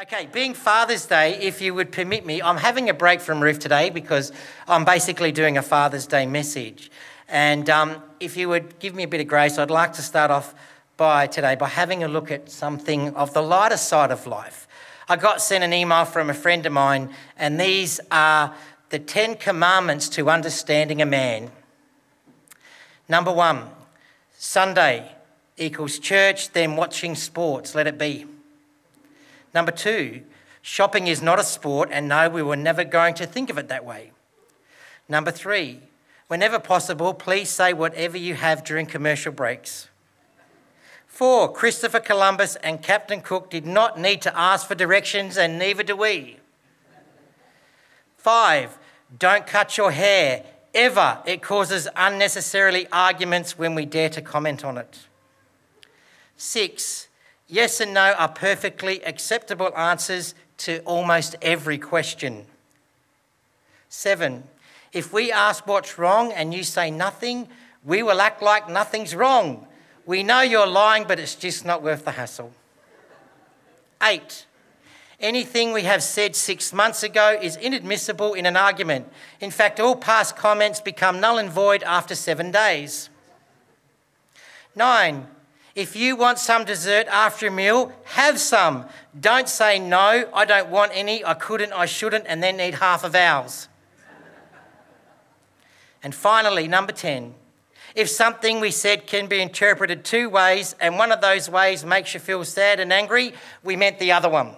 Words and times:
Okay, 0.00 0.26
being 0.32 0.54
Father's 0.54 1.04
Day, 1.04 1.34
if 1.34 1.60
you 1.60 1.74
would 1.74 1.92
permit 1.92 2.24
me, 2.24 2.40
I'm 2.40 2.56
having 2.56 2.88
a 2.88 2.94
break 2.94 3.20
from 3.20 3.42
Ruth 3.42 3.58
today 3.58 3.90
because 3.90 4.32
I'm 4.66 4.86
basically 4.86 5.32
doing 5.32 5.58
a 5.58 5.62
Father's 5.62 6.06
Day 6.06 6.24
message. 6.24 6.90
And 7.28 7.68
um, 7.68 8.02
if 8.18 8.34
you 8.38 8.48
would 8.48 8.78
give 8.78 8.94
me 8.94 9.02
a 9.02 9.06
bit 9.06 9.20
of 9.20 9.28
grace, 9.28 9.58
I'd 9.58 9.70
like 9.70 9.92
to 9.92 10.02
start 10.02 10.30
off 10.30 10.54
by 10.96 11.26
today 11.26 11.56
by 11.56 11.68
having 11.68 12.02
a 12.02 12.08
look 12.08 12.30
at 12.30 12.50
something 12.50 13.14
of 13.14 13.34
the 13.34 13.42
lighter 13.42 13.76
side 13.76 14.10
of 14.10 14.26
life. 14.26 14.66
I 15.10 15.16
got 15.16 15.42
sent 15.42 15.62
an 15.62 15.74
email 15.74 16.06
from 16.06 16.30
a 16.30 16.34
friend 16.34 16.64
of 16.64 16.72
mine, 16.72 17.10
and 17.36 17.60
these 17.60 18.00
are 18.10 18.54
the 18.88 18.98
10 18.98 19.36
commandments 19.36 20.08
to 20.10 20.30
understanding 20.30 21.02
a 21.02 21.06
man. 21.06 21.50
Number 23.10 23.30
one, 23.30 23.68
Sunday 24.38 25.12
equals 25.58 25.98
church, 25.98 26.52
then 26.52 26.76
watching 26.76 27.14
sports, 27.14 27.74
let 27.74 27.86
it 27.86 27.98
be. 27.98 28.24
Number 29.54 29.72
two, 29.72 30.22
shopping 30.62 31.06
is 31.06 31.22
not 31.22 31.38
a 31.38 31.44
sport, 31.44 31.88
and 31.92 32.08
no, 32.08 32.28
we 32.28 32.42
were 32.42 32.56
never 32.56 32.84
going 32.84 33.14
to 33.14 33.26
think 33.26 33.50
of 33.50 33.58
it 33.58 33.68
that 33.68 33.84
way. 33.84 34.12
Number 35.08 35.30
three, 35.30 35.80
whenever 36.28 36.58
possible, 36.58 37.12
please 37.12 37.50
say 37.50 37.72
whatever 37.72 38.16
you 38.16 38.34
have 38.34 38.64
during 38.64 38.86
commercial 38.86 39.32
breaks. 39.32 39.88
Four, 41.06 41.52
Christopher 41.52 42.00
Columbus 42.00 42.56
and 42.56 42.82
Captain 42.82 43.20
Cook 43.20 43.50
did 43.50 43.66
not 43.66 44.00
need 44.00 44.22
to 44.22 44.38
ask 44.38 44.66
for 44.66 44.74
directions, 44.74 45.36
and 45.36 45.58
neither 45.58 45.82
do 45.82 45.94
we. 45.94 46.38
Five, 48.16 48.78
don't 49.18 49.46
cut 49.46 49.76
your 49.76 49.90
hair 49.90 50.44
ever. 50.74 51.18
It 51.26 51.42
causes 51.42 51.86
unnecessarily 51.96 52.86
arguments 52.90 53.58
when 53.58 53.74
we 53.74 53.84
dare 53.84 54.08
to 54.08 54.22
comment 54.22 54.64
on 54.64 54.78
it. 54.78 55.00
Six, 56.36 57.08
Yes 57.52 57.80
and 57.80 57.92
no 57.92 58.14
are 58.16 58.30
perfectly 58.30 59.04
acceptable 59.04 59.76
answers 59.76 60.34
to 60.56 60.78
almost 60.84 61.36
every 61.42 61.76
question. 61.76 62.46
Seven, 63.90 64.44
if 64.94 65.12
we 65.12 65.30
ask 65.30 65.66
what's 65.66 65.98
wrong 65.98 66.32
and 66.32 66.54
you 66.54 66.62
say 66.62 66.90
nothing, 66.90 67.46
we 67.84 68.02
will 68.02 68.22
act 68.22 68.40
like 68.40 68.70
nothing's 68.70 69.14
wrong. 69.14 69.66
We 70.06 70.22
know 70.22 70.40
you're 70.40 70.66
lying, 70.66 71.04
but 71.06 71.20
it's 71.20 71.34
just 71.34 71.66
not 71.66 71.82
worth 71.82 72.06
the 72.06 72.12
hassle. 72.12 72.52
Eight, 74.02 74.46
anything 75.20 75.74
we 75.74 75.82
have 75.82 76.02
said 76.02 76.34
six 76.34 76.72
months 76.72 77.02
ago 77.02 77.38
is 77.38 77.56
inadmissible 77.56 78.32
in 78.32 78.46
an 78.46 78.56
argument. 78.56 79.12
In 79.42 79.50
fact, 79.50 79.78
all 79.78 79.96
past 79.96 80.36
comments 80.36 80.80
become 80.80 81.20
null 81.20 81.36
and 81.36 81.50
void 81.50 81.82
after 81.82 82.14
seven 82.14 82.50
days. 82.50 83.10
Nine, 84.74 85.26
if 85.74 85.96
you 85.96 86.16
want 86.16 86.38
some 86.38 86.64
dessert 86.64 87.06
after 87.08 87.46
a 87.46 87.50
meal, 87.50 87.92
have 88.04 88.38
some. 88.38 88.86
Don't 89.18 89.48
say 89.48 89.78
no, 89.78 90.28
I 90.34 90.44
don't 90.44 90.68
want 90.68 90.92
any, 90.94 91.24
I 91.24 91.34
couldn't, 91.34 91.72
I 91.72 91.86
shouldn't, 91.86 92.26
and 92.26 92.42
then 92.42 92.60
eat 92.60 92.74
half 92.74 93.04
of 93.04 93.14
ours. 93.14 93.68
and 96.02 96.14
finally, 96.14 96.68
number 96.68 96.92
10. 96.92 97.34
If 97.94 98.08
something 98.08 98.60
we 98.60 98.70
said 98.70 99.06
can 99.06 99.26
be 99.28 99.40
interpreted 99.40 100.04
two 100.04 100.28
ways, 100.28 100.74
and 100.78 100.98
one 100.98 101.10
of 101.10 101.20
those 101.20 101.48
ways 101.48 101.84
makes 101.84 102.12
you 102.12 102.20
feel 102.20 102.44
sad 102.44 102.78
and 102.78 102.92
angry, 102.92 103.32
we 103.62 103.76
meant 103.76 103.98
the 103.98 104.12
other 104.12 104.28
one. 104.28 104.54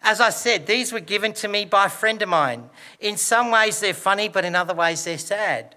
As 0.00 0.20
I 0.20 0.30
said, 0.30 0.66
these 0.66 0.92
were 0.92 1.00
given 1.00 1.32
to 1.34 1.48
me 1.48 1.64
by 1.64 1.86
a 1.86 1.90
friend 1.90 2.20
of 2.20 2.28
mine. 2.28 2.68
In 3.00 3.16
some 3.16 3.50
ways, 3.50 3.80
they're 3.80 3.94
funny, 3.94 4.28
but 4.28 4.44
in 4.44 4.54
other 4.54 4.74
ways, 4.74 5.04
they're 5.04 5.16
sad. 5.16 5.76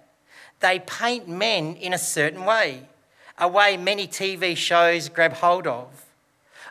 They 0.60 0.80
paint 0.80 1.28
men 1.28 1.76
in 1.76 1.94
a 1.94 1.98
certain 1.98 2.46
way, 2.46 2.88
a 3.38 3.48
way 3.48 3.78
many 3.78 4.08
TV 4.08 4.58
shows 4.58 5.10
grab 5.10 5.34
hold 5.34 5.68
of. 5.68 6.06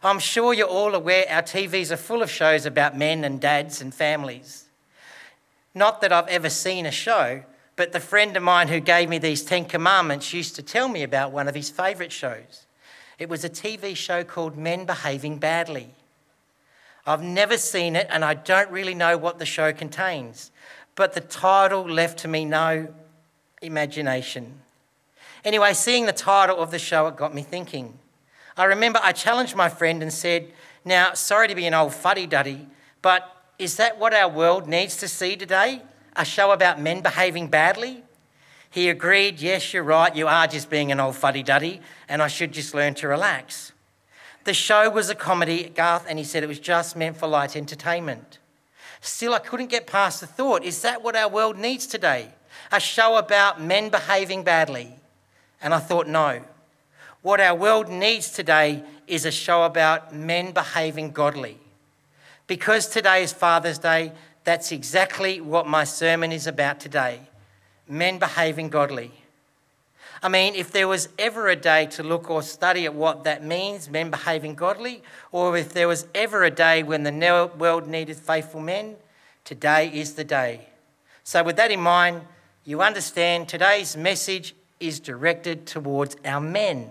I'm 0.02 0.18
sure 0.18 0.52
you're 0.52 0.68
all 0.68 0.94
aware 0.94 1.26
our 1.28 1.42
TVs 1.42 1.90
are 1.90 1.96
full 1.96 2.22
of 2.22 2.30
shows 2.30 2.66
about 2.66 2.96
men 2.96 3.24
and 3.24 3.40
dads 3.40 3.80
and 3.80 3.94
families. 3.94 4.64
Not 5.74 6.00
that 6.00 6.12
I've 6.12 6.28
ever 6.28 6.50
seen 6.50 6.86
a 6.86 6.90
show, 6.90 7.42
but 7.76 7.92
the 7.92 8.00
friend 8.00 8.36
of 8.36 8.42
mine 8.42 8.68
who 8.68 8.80
gave 8.80 9.08
me 9.08 9.18
these 9.18 9.44
Ten 9.44 9.64
Commandments 9.64 10.32
used 10.32 10.56
to 10.56 10.62
tell 10.62 10.88
me 10.88 11.02
about 11.02 11.32
one 11.32 11.48
of 11.48 11.54
his 11.54 11.70
favourite 11.70 12.12
shows. 12.12 12.66
It 13.18 13.28
was 13.28 13.44
a 13.44 13.50
TV 13.50 13.96
show 13.96 14.24
called 14.24 14.56
Men 14.56 14.84
Behaving 14.84 15.38
Badly. 15.38 15.94
I've 17.06 17.22
never 17.22 17.56
seen 17.56 17.94
it 17.94 18.08
and 18.10 18.24
I 18.24 18.34
don't 18.34 18.70
really 18.70 18.94
know 18.94 19.16
what 19.16 19.38
the 19.38 19.46
show 19.46 19.72
contains, 19.72 20.50
but 20.94 21.12
the 21.12 21.20
title 21.20 21.82
left 21.82 22.18
to 22.20 22.28
me 22.28 22.44
no 22.44 22.88
imagination. 23.62 24.60
Anyway, 25.44 25.72
seeing 25.72 26.06
the 26.06 26.12
title 26.12 26.58
of 26.58 26.70
the 26.70 26.78
show, 26.78 27.06
it 27.06 27.16
got 27.16 27.34
me 27.34 27.42
thinking. 27.42 27.98
I 28.56 28.64
remember 28.64 28.98
I 29.02 29.12
challenged 29.12 29.54
my 29.54 29.68
friend 29.68 30.02
and 30.02 30.12
said, 30.12 30.50
Now, 30.84 31.14
sorry 31.14 31.48
to 31.48 31.54
be 31.54 31.66
an 31.66 31.74
old 31.74 31.94
fuddy 31.94 32.26
duddy, 32.26 32.66
but 33.02 33.30
is 33.58 33.76
that 33.76 33.98
what 33.98 34.14
our 34.14 34.28
world 34.28 34.66
needs 34.66 34.96
to 34.98 35.08
see 35.08 35.36
today? 35.36 35.82
A 36.16 36.24
show 36.24 36.50
about 36.50 36.80
men 36.80 37.02
behaving 37.02 37.48
badly? 37.48 38.02
He 38.70 38.88
agreed, 38.88 39.40
Yes, 39.40 39.72
you're 39.72 39.82
right, 39.82 40.14
you 40.14 40.26
are 40.26 40.46
just 40.46 40.68
being 40.70 40.90
an 40.90 41.00
old 41.00 41.16
fuddy 41.16 41.42
duddy, 41.42 41.80
and 42.08 42.22
I 42.22 42.28
should 42.28 42.52
just 42.52 42.74
learn 42.74 42.94
to 42.94 43.08
relax. 43.08 43.72
The 44.44 44.54
show 44.54 44.88
was 44.88 45.10
a 45.10 45.14
comedy, 45.14 45.72
Garth, 45.74 46.06
and 46.08 46.18
he 46.18 46.24
said 46.24 46.42
it 46.42 46.48
was 46.48 46.60
just 46.60 46.96
meant 46.96 47.16
for 47.16 47.26
light 47.26 47.56
entertainment. 47.56 48.38
Still, 49.00 49.34
I 49.34 49.38
couldn't 49.38 49.70
get 49.70 49.86
past 49.86 50.20
the 50.20 50.26
thought 50.26 50.64
is 50.64 50.82
that 50.82 51.02
what 51.02 51.16
our 51.16 51.28
world 51.28 51.58
needs 51.58 51.86
today? 51.86 52.32
A 52.72 52.80
show 52.80 53.16
about 53.16 53.60
men 53.60 53.88
behaving 53.88 54.42
badly. 54.42 54.94
And 55.60 55.72
I 55.72 55.78
thought, 55.78 56.06
no. 56.06 56.42
What 57.22 57.40
our 57.40 57.54
world 57.54 57.88
needs 57.88 58.30
today 58.30 58.84
is 59.06 59.24
a 59.24 59.30
show 59.30 59.64
about 59.64 60.14
men 60.14 60.52
behaving 60.52 61.12
godly. 61.12 61.58
Because 62.46 62.86
today 62.86 63.22
is 63.22 63.32
Father's 63.32 63.78
Day, 63.78 64.12
that's 64.44 64.70
exactly 64.70 65.40
what 65.40 65.66
my 65.66 65.84
sermon 65.84 66.30
is 66.30 66.46
about 66.46 66.78
today 66.78 67.20
men 67.88 68.18
behaving 68.18 68.68
godly. 68.68 69.12
I 70.22 70.28
mean, 70.28 70.54
if 70.54 70.72
there 70.72 70.88
was 70.88 71.08
ever 71.18 71.48
a 71.48 71.56
day 71.56 71.86
to 71.86 72.02
look 72.02 72.30
or 72.30 72.42
study 72.42 72.84
at 72.84 72.94
what 72.94 73.24
that 73.24 73.44
means, 73.44 73.90
men 73.90 74.10
behaving 74.10 74.54
godly, 74.54 75.02
or 75.30 75.56
if 75.56 75.72
there 75.72 75.88
was 75.88 76.06
ever 76.14 76.42
a 76.42 76.50
day 76.50 76.82
when 76.82 77.02
the 77.02 77.50
world 77.58 77.86
needed 77.86 78.16
faithful 78.16 78.60
men, 78.60 78.96
today 79.44 79.90
is 79.92 80.14
the 80.14 80.24
day. 80.24 80.68
So, 81.22 81.42
with 81.42 81.56
that 81.56 81.70
in 81.70 81.80
mind, 81.80 82.22
you 82.66 82.82
understand 82.82 83.48
today's 83.48 83.96
message 83.96 84.52
is 84.80 84.98
directed 84.98 85.68
towards 85.68 86.16
our 86.24 86.40
men. 86.40 86.90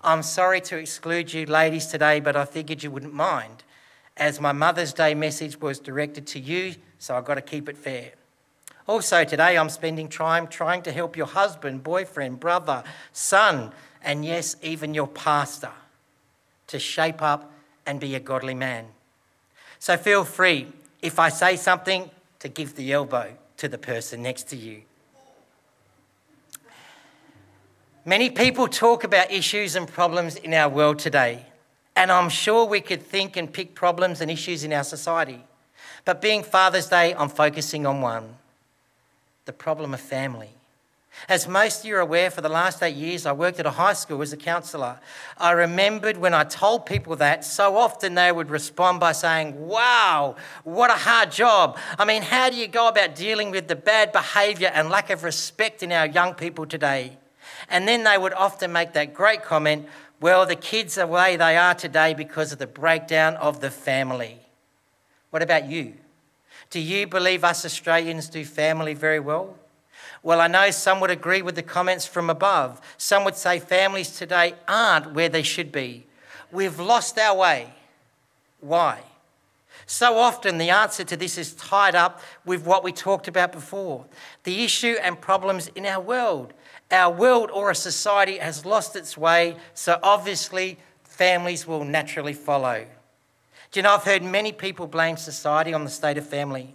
I'm 0.00 0.24
sorry 0.24 0.60
to 0.62 0.78
exclude 0.78 1.32
you 1.32 1.46
ladies 1.46 1.86
today, 1.86 2.18
but 2.18 2.34
I 2.34 2.44
figured 2.44 2.82
you 2.82 2.90
wouldn't 2.90 3.14
mind, 3.14 3.62
as 4.16 4.40
my 4.40 4.50
Mother's 4.50 4.92
Day 4.92 5.14
message 5.14 5.60
was 5.60 5.78
directed 5.78 6.26
to 6.28 6.40
you, 6.40 6.74
so 6.98 7.16
I've 7.16 7.24
got 7.24 7.36
to 7.36 7.40
keep 7.40 7.68
it 7.68 7.76
fair. 7.76 8.10
Also, 8.88 9.22
today 9.22 9.56
I'm 9.56 9.68
spending 9.68 10.08
time 10.08 10.48
trying 10.48 10.82
to 10.82 10.90
help 10.90 11.16
your 11.16 11.26
husband, 11.26 11.84
boyfriend, 11.84 12.40
brother, 12.40 12.82
son, 13.12 13.70
and 14.02 14.24
yes, 14.24 14.56
even 14.60 14.92
your 14.92 15.06
pastor 15.06 15.70
to 16.66 16.80
shape 16.80 17.22
up 17.22 17.52
and 17.86 18.00
be 18.00 18.16
a 18.16 18.20
godly 18.20 18.54
man. 18.54 18.86
So 19.78 19.96
feel 19.96 20.24
free, 20.24 20.66
if 21.00 21.20
I 21.20 21.28
say 21.28 21.54
something, 21.54 22.10
to 22.40 22.48
give 22.48 22.74
the 22.74 22.92
elbow 22.92 23.36
to 23.60 23.68
the 23.68 23.76
person 23.76 24.22
next 24.22 24.44
to 24.44 24.56
you. 24.56 24.80
Many 28.06 28.30
people 28.30 28.66
talk 28.66 29.04
about 29.04 29.30
issues 29.30 29.76
and 29.76 29.86
problems 29.86 30.36
in 30.36 30.54
our 30.54 30.70
world 30.70 30.98
today, 30.98 31.44
and 31.94 32.10
I'm 32.10 32.30
sure 32.30 32.64
we 32.64 32.80
could 32.80 33.02
think 33.02 33.36
and 33.36 33.52
pick 33.52 33.74
problems 33.74 34.22
and 34.22 34.30
issues 34.30 34.64
in 34.64 34.72
our 34.72 34.82
society. 34.82 35.44
But 36.06 36.22
being 36.22 36.42
Father's 36.42 36.88
Day, 36.88 37.14
I'm 37.14 37.28
focusing 37.28 37.84
on 37.84 38.00
one 38.00 38.36
the 39.44 39.52
problem 39.52 39.92
of 39.92 40.00
family. 40.00 40.50
As 41.28 41.46
most 41.46 41.80
of 41.80 41.86
you 41.86 41.96
are 41.96 42.00
aware, 42.00 42.30
for 42.30 42.40
the 42.40 42.48
last 42.48 42.82
eight 42.82 42.96
years, 42.96 43.26
I 43.26 43.32
worked 43.32 43.60
at 43.60 43.66
a 43.66 43.70
high 43.70 43.92
school 43.92 44.22
as 44.22 44.32
a 44.32 44.36
counsellor. 44.36 44.98
I 45.36 45.52
remembered 45.52 46.16
when 46.16 46.34
I 46.34 46.44
told 46.44 46.86
people 46.86 47.14
that, 47.16 47.44
so 47.44 47.76
often 47.76 48.14
they 48.14 48.32
would 48.32 48.50
respond 48.50 49.00
by 49.00 49.12
saying, 49.12 49.68
Wow, 49.68 50.36
what 50.64 50.90
a 50.90 50.94
hard 50.94 51.30
job. 51.30 51.78
I 51.98 52.04
mean, 52.04 52.22
how 52.22 52.50
do 52.50 52.56
you 52.56 52.66
go 52.66 52.88
about 52.88 53.14
dealing 53.14 53.50
with 53.50 53.68
the 53.68 53.76
bad 53.76 54.12
behaviour 54.12 54.70
and 54.74 54.88
lack 54.88 55.10
of 55.10 55.22
respect 55.22 55.82
in 55.82 55.92
our 55.92 56.06
young 56.06 56.34
people 56.34 56.66
today? 56.66 57.18
And 57.68 57.86
then 57.86 58.04
they 58.04 58.18
would 58.18 58.32
often 58.32 58.72
make 58.72 58.92
that 58.94 59.14
great 59.14 59.42
comment, 59.42 59.86
Well, 60.20 60.46
the 60.46 60.56
kids 60.56 60.96
are 60.98 61.06
the 61.06 61.12
way 61.12 61.36
they 61.36 61.56
are 61.56 61.74
today 61.74 62.14
because 62.14 62.52
of 62.52 62.58
the 62.58 62.66
breakdown 62.66 63.36
of 63.36 63.60
the 63.60 63.70
family. 63.70 64.40
What 65.30 65.42
about 65.42 65.68
you? 65.68 65.94
Do 66.70 66.80
you 66.80 67.06
believe 67.06 67.44
us 67.44 67.64
Australians 67.64 68.28
do 68.28 68.44
family 68.44 68.94
very 68.94 69.20
well? 69.20 69.56
Well, 70.22 70.40
I 70.40 70.48
know 70.48 70.70
some 70.70 71.00
would 71.00 71.10
agree 71.10 71.42
with 71.42 71.54
the 71.54 71.62
comments 71.62 72.06
from 72.06 72.28
above. 72.28 72.80
Some 72.98 73.24
would 73.24 73.36
say 73.36 73.58
families 73.58 74.16
today 74.16 74.54
aren't 74.68 75.14
where 75.14 75.28
they 75.28 75.42
should 75.42 75.72
be. 75.72 76.06
We've 76.52 76.78
lost 76.78 77.18
our 77.18 77.36
way. 77.36 77.72
Why? 78.60 79.00
So 79.86 80.18
often, 80.18 80.58
the 80.58 80.70
answer 80.70 81.04
to 81.04 81.16
this 81.16 81.38
is 81.38 81.54
tied 81.54 81.94
up 81.94 82.20
with 82.44 82.64
what 82.66 82.84
we 82.84 82.92
talked 82.92 83.28
about 83.28 83.52
before 83.52 84.04
the 84.44 84.62
issue 84.62 84.96
and 85.02 85.20
problems 85.20 85.68
in 85.68 85.86
our 85.86 86.00
world. 86.00 86.52
Our 86.90 87.12
world 87.12 87.50
or 87.50 87.70
a 87.70 87.74
society 87.74 88.38
has 88.38 88.64
lost 88.64 88.96
its 88.96 89.16
way, 89.16 89.56
so 89.74 89.98
obviously, 90.02 90.78
families 91.02 91.66
will 91.66 91.84
naturally 91.84 92.34
follow. 92.34 92.84
Do 93.72 93.80
you 93.80 93.82
know, 93.82 93.94
I've 93.94 94.04
heard 94.04 94.22
many 94.22 94.52
people 94.52 94.86
blame 94.86 95.16
society 95.16 95.72
on 95.72 95.84
the 95.84 95.90
state 95.90 96.18
of 96.18 96.26
family. 96.26 96.74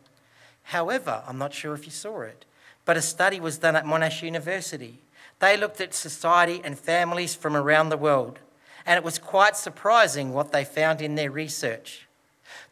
However, 0.64 1.22
I'm 1.28 1.38
not 1.38 1.54
sure 1.54 1.74
if 1.74 1.86
you 1.86 1.92
saw 1.92 2.22
it, 2.22 2.46
but 2.86 2.98
a 2.98 3.02
study 3.02 3.40
was 3.40 3.58
done 3.58 3.76
at 3.76 3.86
Monash 3.86 4.22
University. 4.22 5.00
They 5.40 5.58
looked 5.58 5.82
at 5.82 5.94
society 5.94 6.62
and 6.64 6.80
families 6.80 7.36
from 7.36 7.56
around 7.56 7.90
the 7.90 7.98
world, 7.98 8.40
and 8.86 8.98
it 8.98 9.04
was 9.04 9.20
quite 9.20 9.58
surprising 9.58 10.34
what 10.34 10.52
they 10.52 10.64
found 10.64 11.02
in 11.02 11.16
their 11.16 11.32
research. 11.32 12.08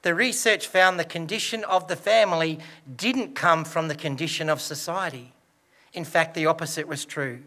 The 0.04 0.16
research 0.16 0.68
found 0.68 1.00
the 1.00 1.06
condition 1.06 1.64
of 1.64 1.88
the 1.88 1.96
family 1.96 2.60
didn't 2.96 3.36
come 3.36 3.66
from 3.66 3.88
the 3.88 3.96
condition 3.96 4.50
of 4.50 4.62
society. 4.62 5.34
In 5.94 6.06
fact, 6.06 6.36
the 6.36 6.46
opposite 6.46 6.88
was 6.88 7.06
true. 7.06 7.40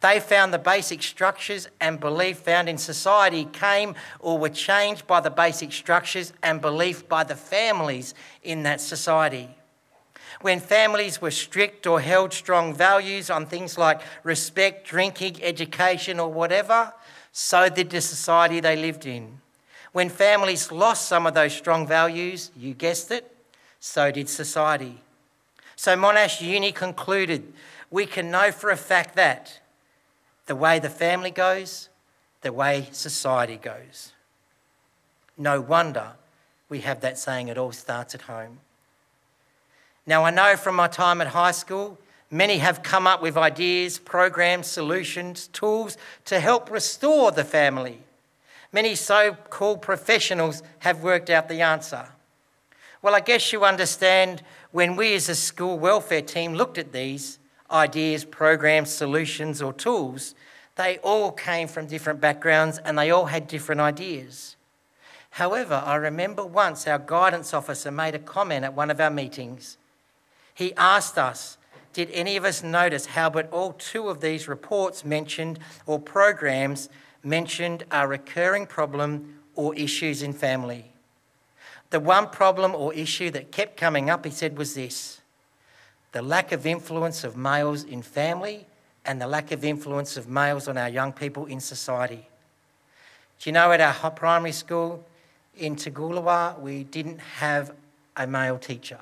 They 0.00 0.20
found 0.20 0.52
the 0.52 0.58
basic 0.58 1.02
structures 1.02 1.68
and 1.80 1.98
belief 1.98 2.38
found 2.38 2.68
in 2.68 2.78
society 2.78 3.44
came 3.44 3.94
or 4.20 4.38
were 4.38 4.48
changed 4.48 5.06
by 5.06 5.20
the 5.20 5.30
basic 5.30 5.72
structures 5.72 6.32
and 6.42 6.60
belief 6.60 7.08
by 7.08 7.24
the 7.24 7.34
families 7.34 8.14
in 8.42 8.62
that 8.62 8.80
society. 8.80 9.56
When 10.44 10.60
families 10.60 11.22
were 11.22 11.30
strict 11.30 11.86
or 11.86 12.02
held 12.02 12.34
strong 12.34 12.74
values 12.74 13.30
on 13.30 13.46
things 13.46 13.78
like 13.78 14.02
respect, 14.24 14.86
drinking, 14.86 15.42
education, 15.42 16.20
or 16.20 16.30
whatever, 16.30 16.92
so 17.32 17.70
did 17.70 17.88
the 17.88 18.02
society 18.02 18.60
they 18.60 18.76
lived 18.76 19.06
in. 19.06 19.40
When 19.92 20.10
families 20.10 20.70
lost 20.70 21.08
some 21.08 21.26
of 21.26 21.32
those 21.32 21.54
strong 21.54 21.86
values, 21.86 22.50
you 22.54 22.74
guessed 22.74 23.10
it, 23.10 23.34
so 23.80 24.10
did 24.10 24.28
society. 24.28 25.00
So 25.76 25.96
Monash 25.96 26.42
Uni 26.42 26.72
concluded 26.72 27.50
we 27.90 28.04
can 28.04 28.30
know 28.30 28.52
for 28.52 28.68
a 28.68 28.76
fact 28.76 29.16
that 29.16 29.60
the 30.44 30.54
way 30.54 30.78
the 30.78 30.90
family 30.90 31.30
goes, 31.30 31.88
the 32.42 32.52
way 32.52 32.88
society 32.92 33.56
goes. 33.56 34.12
No 35.38 35.62
wonder 35.62 36.16
we 36.68 36.80
have 36.80 37.00
that 37.00 37.16
saying, 37.16 37.48
it 37.48 37.56
all 37.56 37.72
starts 37.72 38.14
at 38.14 38.20
home. 38.20 38.60
Now, 40.06 40.24
I 40.24 40.30
know 40.30 40.56
from 40.56 40.74
my 40.74 40.88
time 40.88 41.20
at 41.20 41.28
high 41.28 41.52
school, 41.52 41.98
many 42.30 42.58
have 42.58 42.82
come 42.82 43.06
up 43.06 43.22
with 43.22 43.36
ideas, 43.36 43.98
programs, 43.98 44.66
solutions, 44.66 45.48
tools 45.48 45.96
to 46.26 46.40
help 46.40 46.70
restore 46.70 47.30
the 47.30 47.44
family. 47.44 48.00
Many 48.72 48.96
so 48.96 49.36
called 49.50 49.80
professionals 49.80 50.62
have 50.80 51.02
worked 51.02 51.30
out 51.30 51.48
the 51.48 51.62
answer. 51.62 52.08
Well, 53.00 53.14
I 53.14 53.20
guess 53.20 53.52
you 53.52 53.64
understand 53.64 54.42
when 54.72 54.96
we 54.96 55.14
as 55.14 55.28
a 55.28 55.34
school 55.34 55.78
welfare 55.78 56.22
team 56.22 56.54
looked 56.54 56.78
at 56.78 56.92
these, 56.92 57.38
ideas, 57.70 58.24
programs, 58.24 58.90
solutions, 58.90 59.62
or 59.62 59.72
tools, 59.72 60.34
they 60.76 60.98
all 60.98 61.30
came 61.30 61.68
from 61.68 61.86
different 61.86 62.20
backgrounds 62.20 62.78
and 62.78 62.98
they 62.98 63.10
all 63.10 63.26
had 63.26 63.46
different 63.46 63.80
ideas. 63.80 64.56
However, 65.30 65.82
I 65.84 65.96
remember 65.96 66.44
once 66.44 66.86
our 66.86 66.98
guidance 66.98 67.54
officer 67.54 67.90
made 67.90 68.14
a 68.14 68.18
comment 68.18 68.64
at 68.64 68.74
one 68.74 68.90
of 68.90 69.00
our 69.00 69.10
meetings. 69.10 69.76
He 70.54 70.72
asked 70.76 71.18
us, 71.18 71.58
Did 71.92 72.10
any 72.12 72.36
of 72.36 72.44
us 72.44 72.62
notice 72.62 73.06
how 73.06 73.28
but 73.28 73.50
all 73.50 73.72
two 73.72 74.08
of 74.08 74.20
these 74.20 74.48
reports 74.48 75.04
mentioned 75.04 75.58
or 75.86 75.98
programs 75.98 76.88
mentioned 77.22 77.84
a 77.90 78.06
recurring 78.06 78.66
problem 78.66 79.40
or 79.54 79.74
issues 79.74 80.22
in 80.22 80.32
family? 80.32 80.92
The 81.90 82.00
one 82.00 82.28
problem 82.28 82.74
or 82.74 82.94
issue 82.94 83.30
that 83.30 83.52
kept 83.52 83.76
coming 83.76 84.10
up, 84.10 84.24
he 84.24 84.30
said, 84.30 84.56
was 84.56 84.74
this 84.74 85.20
the 86.12 86.22
lack 86.22 86.52
of 86.52 86.64
influence 86.64 87.24
of 87.24 87.36
males 87.36 87.82
in 87.82 88.00
family 88.00 88.66
and 89.04 89.20
the 89.20 89.26
lack 89.26 89.50
of 89.50 89.64
influence 89.64 90.16
of 90.16 90.28
males 90.28 90.68
on 90.68 90.78
our 90.78 90.88
young 90.88 91.12
people 91.12 91.46
in 91.46 91.58
society. 91.58 92.28
Do 93.40 93.50
you 93.50 93.52
know 93.52 93.72
at 93.72 93.80
our 93.80 94.10
primary 94.12 94.52
school 94.52 95.04
in 95.56 95.74
Toogoolawah, 95.76 96.60
we 96.60 96.84
didn't 96.84 97.18
have 97.18 97.72
a 98.16 98.26
male 98.26 98.58
teacher. 98.58 99.00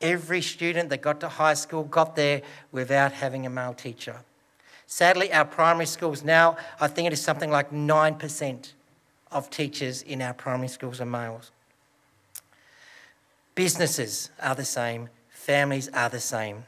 Every 0.00 0.40
student 0.40 0.88
that 0.90 1.02
got 1.02 1.20
to 1.20 1.28
high 1.28 1.54
school 1.54 1.84
got 1.84 2.16
there 2.16 2.42
without 2.72 3.12
having 3.12 3.46
a 3.46 3.50
male 3.50 3.74
teacher. 3.74 4.16
Sadly, 4.86 5.32
our 5.32 5.44
primary 5.44 5.86
schools 5.86 6.24
now, 6.24 6.56
I 6.80 6.88
think 6.88 7.06
it 7.06 7.12
is 7.12 7.20
something 7.20 7.50
like 7.50 7.70
9% 7.70 8.72
of 9.30 9.50
teachers 9.50 10.02
in 10.02 10.22
our 10.22 10.34
primary 10.34 10.68
schools 10.68 11.00
are 11.00 11.06
males. 11.06 11.52
Businesses 13.54 14.30
are 14.40 14.54
the 14.54 14.64
same 14.64 15.10
families 15.40 15.88
are 15.94 16.08
the 16.10 16.20
same. 16.20 16.64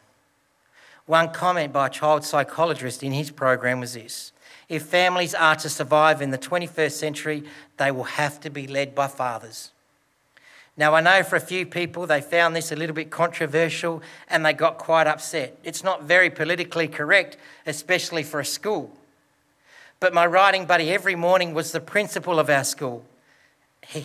One 1.07 1.33
comment 1.33 1.73
by 1.73 1.87
a 1.87 1.91
child 1.91 2.25
psychologist 2.25 3.03
in 3.03 3.13
his 3.13 3.31
program 3.31 3.81
was 3.81 3.95
this 3.95 4.33
If 4.69 4.85
families 4.85 5.35
are 5.35 5.57
to 5.57 5.69
survive 5.69 6.23
in 6.23 6.31
the 6.31 6.39
21st 6.39 6.93
century, 6.93 7.45
they 7.77 7.91
will 7.91 8.05
have 8.05 8.41
to 8.41 8.51
be 8.51 8.67
led 8.67 8.95
by 8.95 9.09
fathers. 9.09 9.71
Now, 10.77 10.95
I 10.95 11.03
know 11.03 11.23
for 11.23 11.37
a 11.37 11.41
few 11.41 11.67
people 11.67 12.07
they 12.07 12.23
found 12.23 12.57
this 12.57 12.73
a 12.73 12.77
little 12.77 12.95
bit 12.95 13.11
controversial 13.11 14.03
and 14.29 14.45
they 14.45 14.55
got 14.55 14.79
quite 14.79 15.07
upset. 15.07 15.59
It's 15.65 15.85
not 15.85 16.05
very 16.05 16.31
politically 16.31 16.89
correct, 16.89 17.37
especially 17.67 18.23
for 18.23 18.41
a 18.41 18.45
school. 18.45 18.91
But 20.01 20.15
my 20.15 20.27
writing 20.27 20.65
buddy 20.65 20.91
every 20.91 21.15
morning 21.15 21.53
was 21.55 21.73
the 21.73 21.81
principal 21.81 22.39
of 22.41 22.51
our 22.51 22.65
school, 22.65 23.05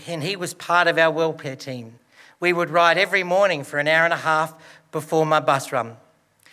and 0.07 0.21
he 0.21 0.35
was 0.35 0.53
part 0.53 0.87
of 0.87 0.97
our 0.97 1.09
welfare 1.09 1.55
team. 1.55 1.95
We 2.39 2.53
would 2.53 2.69
ride 2.69 2.97
every 2.97 3.23
morning 3.23 3.63
for 3.63 3.79
an 3.79 3.87
hour 3.87 4.03
and 4.03 4.13
a 4.13 4.17
half 4.17 4.53
before 4.91 5.25
my 5.25 5.39
bus 5.39 5.71
run. 5.71 5.97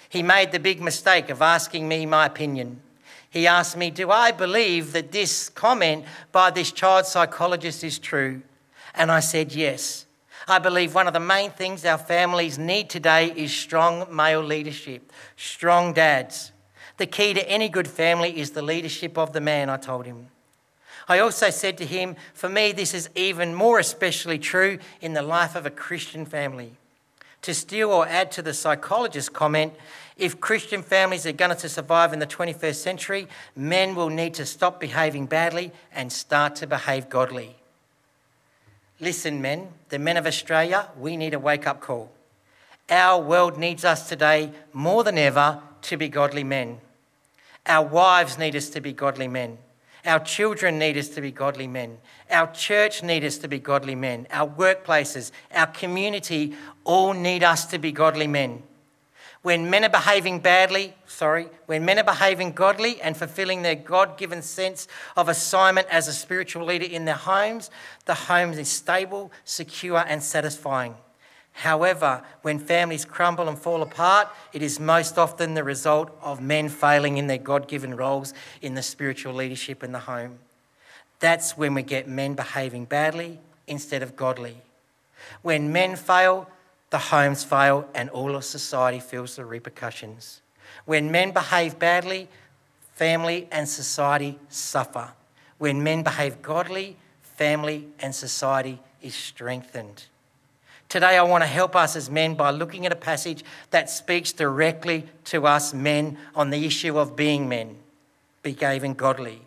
He 0.09 0.23
made 0.23 0.53
the 0.53 0.61
big 0.61 0.81
mistake 0.81 1.29
of 1.29 1.43
asking 1.43 1.89
me 1.89 2.07
my 2.07 2.25
opinion. 2.25 2.81
He 3.29 3.47
asked 3.47 3.77
me, 3.77 3.91
Do 3.91 4.11
I 4.11 4.31
believe 4.31 4.93
that 4.93 5.11
this 5.11 5.49
comment 5.49 6.05
by 6.31 6.51
this 6.51 6.71
child 6.71 7.05
psychologist 7.05 7.83
is 7.83 7.99
true? 7.99 8.43
And 8.95 9.11
I 9.11 9.21
said, 9.21 9.53
Yes. 9.53 10.04
I 10.47 10.59
believe 10.59 10.95
one 10.95 11.07
of 11.07 11.15
the 11.15 11.21
main 11.21 11.51
things 11.51 11.85
our 11.85 11.99
families 11.99 12.59
need 12.59 12.91
today 12.91 13.33
is 13.35 13.53
strong 13.53 14.07
male 14.15 14.43
leadership, 14.43 15.11
strong 15.37 15.95
dads. 15.95 16.53
The 16.99 17.07
key 17.07 17.33
to 17.35 17.49
any 17.49 17.69
good 17.69 17.89
family 17.89 18.39
is 18.39 18.51
the 18.51 18.63
leadership 18.63 19.17
of 19.17 19.33
the 19.33 19.41
man, 19.41 19.71
I 19.71 19.79
told 19.79 20.07
him. 20.07 20.29
I 21.09 21.19
also 21.19 21.51
said 21.51 21.79
to 21.79 21.87
him, 21.87 22.17
For 22.35 22.49
me, 22.49 22.73
this 22.73 22.95
is 22.95 23.09
even 23.15 23.55
more 23.55 23.79
especially 23.79 24.39
true 24.39 24.79
in 25.01 25.15
the 25.15 25.23
life 25.23 25.55
of 25.55 25.67
a 25.67 25.71
Christian 25.71 26.27
family. 26.27 26.73
To 27.43 27.53
steal 27.53 27.91
or 27.91 28.07
add 28.07 28.31
to 28.33 28.43
the 28.43 28.55
psychologist's 28.55 29.29
comment, 29.29 29.75
if 30.17 30.41
Christian 30.41 30.83
families 30.83 31.27
are 31.27 31.33
going 31.33 31.57
to 31.57 31.69
survive 31.69 32.13
in 32.13 32.21
the 32.21 32.27
21st 32.27 32.77
century, 32.77 33.29
men 33.57 33.95
will 33.95 34.09
need 34.09 34.35
to 34.35 34.47
stop 34.47 34.81
behaving 34.81 35.27
badly 35.27 35.73
and 35.93 36.13
start 36.13 36.57
to 36.57 36.67
behave 36.67 37.09
godly. 37.09 37.57
Listen, 39.01 39.43
men, 39.43 39.69
the 39.89 39.99
men 39.99 40.17
of 40.17 40.27
Australia, 40.27 40.89
we 40.99 41.17
need 41.17 41.35
a 41.35 41.39
wake 41.39 41.67
up 41.67 41.81
call. 41.81 42.11
Our 42.89 43.21
world 43.21 43.59
needs 43.59 43.85
us 43.85 44.09
today 44.09 44.53
more 44.73 45.05
than 45.05 45.19
ever 45.19 45.61
to 45.83 45.97
be 45.97 46.09
godly 46.09 46.45
men. 46.45 46.81
Our 47.67 47.87
wives 47.87 48.39
need 48.39 48.55
us 48.55 48.69
to 48.71 48.81
be 48.81 48.93
godly 48.93 49.29
men. 49.29 49.59
Our 50.05 50.21
children 50.21 50.79
need 50.79 50.99
us 50.99 51.09
to 51.11 51.23
be 51.23 51.31
godly 51.31 51.67
men. 51.67 51.99
Our 52.31 52.53
church 52.53 53.03
need 53.03 53.25
us 53.25 53.39
to 53.39 53.49
be 53.49 53.59
godly 53.59 53.95
men. 53.95 54.27
Our 54.31 54.49
workplaces, 54.49 55.31
our 55.51 55.67
community 55.67 56.55
all 56.85 57.15
need 57.15 57.43
us 57.43 57.65
to 57.67 57.79
be 57.79 57.91
godly 57.91 58.27
men. 58.27 58.63
When 59.45 59.69
men 59.69 59.85
are 59.85 59.91
behaving 59.91 60.39
badly, 60.39 60.95
sorry, 61.07 61.49
when 61.67 61.85
men 61.85 61.99
are 61.99 62.05
behaving 62.05 62.53
godly 62.53 62.99
and 63.03 63.15
fulfilling 63.15 63.61
their 63.61 63.75
God 63.75 64.17
given 64.17 64.41
sense 64.41 64.89
of 65.19 65.29
assignment 65.29 65.87
as 65.91 66.09
a 66.09 66.15
spiritual 66.15 66.65
leader 66.65 66.87
in 66.87 67.05
their 67.05 67.15
homes, 67.15 67.71
the 68.07 68.15
home 68.15 68.55
is 68.55 68.71
stable, 68.71 69.31
secure, 69.45 70.03
and 70.09 70.23
satisfying. 70.23 70.95
However, 71.53 72.23
when 72.41 72.59
families 72.59 73.05
crumble 73.05 73.47
and 73.47 73.59
fall 73.59 73.83
apart, 73.83 74.29
it 74.55 74.63
is 74.63 74.81
most 74.81 75.19
often 75.19 75.53
the 75.53 75.63
result 75.63 76.17
of 76.23 76.41
men 76.41 76.71
failing 76.71 77.19
in 77.19 77.27
their 77.27 77.37
God 77.37 77.69
given 77.69 77.95
roles 77.95 78.33
in 78.63 78.73
the 78.73 78.83
spiritual 78.83 79.35
leadership 79.35 79.85
in 79.85 79.93
the 79.93 79.99
home. 79.99 80.39
That's 81.21 81.55
when 81.55 81.75
we 81.75 81.83
get 81.83 82.09
men 82.09 82.33
behaving 82.33 82.87
badly 82.87 83.41
instead 83.67 84.03
of 84.03 84.17
godly. 84.17 84.63
When 85.43 85.71
men 85.71 85.97
fail, 85.97 86.49
the 86.95 86.99
homes 87.01 87.43
fail 87.43 87.89
and 87.93 88.09
all 88.11 88.37
of 88.37 88.45
society 88.45 89.01
feels 89.01 89.35
the 89.35 89.45
repercussions. 89.45 90.43
When 90.85 91.11
men 91.11 91.33
behave 91.33 91.77
badly, 91.77 92.29
family 92.93 93.49
and 93.51 93.69
society 93.69 94.39
suffer. 94.49 95.09
When 95.59 95.83
men 95.83 96.05
behave 96.05 96.41
godly, 96.41 96.97
family 97.21 97.89
and 97.99 98.15
society 98.15 98.79
is 99.03 99.13
strengthened. 99.13 100.05
Today, 100.89 101.19
I 101.19 101.25
want 101.25 101.43
to 101.43 101.49
help 101.49 101.75
us 101.75 101.97
as 101.97 102.09
men 102.09 102.37
by 102.37 102.53
looking 102.53 102.87
at 102.87 102.93
a 102.93 103.07
passage 103.11 103.43
that 103.73 103.91
speaks 103.91 104.33
directly 104.33 105.05
to 105.25 105.49
us 105.49 105.75
men 105.75 106.17
on 106.37 106.51
the 106.51 106.65
issue 106.65 106.97
of 106.97 107.17
being 107.17 107.49
men, 107.49 107.75
behaving 108.45 108.95
godly. 108.95 109.43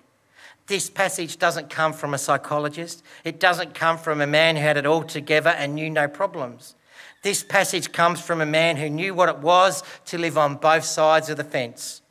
This 0.66 0.89
passage 0.89 1.38
doesn't 1.38 1.70
come 1.70 1.94
from 1.94 2.13
a 2.13 2.18
psychologist. 2.18 3.06
It 3.24 3.39
doesn't 3.39 3.74
come 3.74 3.98
from 3.98 4.20
a 4.20 4.27
man 4.27 4.58
who 4.58 4.63
had 4.63 4.75
it 4.75 4.86
all 4.86 5.04
together 5.04 5.51
and 5.51 5.75
knew 5.75 5.89
no 5.89 6.10
problems. 6.10 6.75
This 7.24 7.44
passage 7.44 7.92
comes 7.92 8.22
from 8.22 8.42
a 8.42 8.46
man 8.46 8.78
who 8.78 8.90
knew 8.90 9.14
what 9.14 9.30
it 9.30 9.40
was 9.40 9.84
to 10.06 10.18
live 10.18 10.38
on 10.38 10.56
both 10.56 10.84
sides 10.84 11.30
of 11.30 11.38
the 11.38 11.44
fence. 11.44 12.02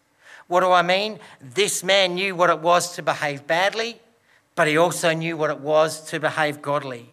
What 0.48 0.60
do 0.60 0.70
I 0.70 0.82
mean? 0.82 1.18
This 1.40 1.82
man 1.82 2.14
knew 2.14 2.34
what 2.34 2.50
it 2.50 2.60
was 2.60 2.94
to 2.96 3.02
behave 3.02 3.46
badly, 3.46 4.00
but 4.54 4.68
he 4.68 4.76
also 4.76 5.12
knew 5.12 5.36
what 5.36 5.50
it 5.50 5.60
was 5.60 6.00
to 6.10 6.20
behave 6.20 6.62
godly. 6.62 7.10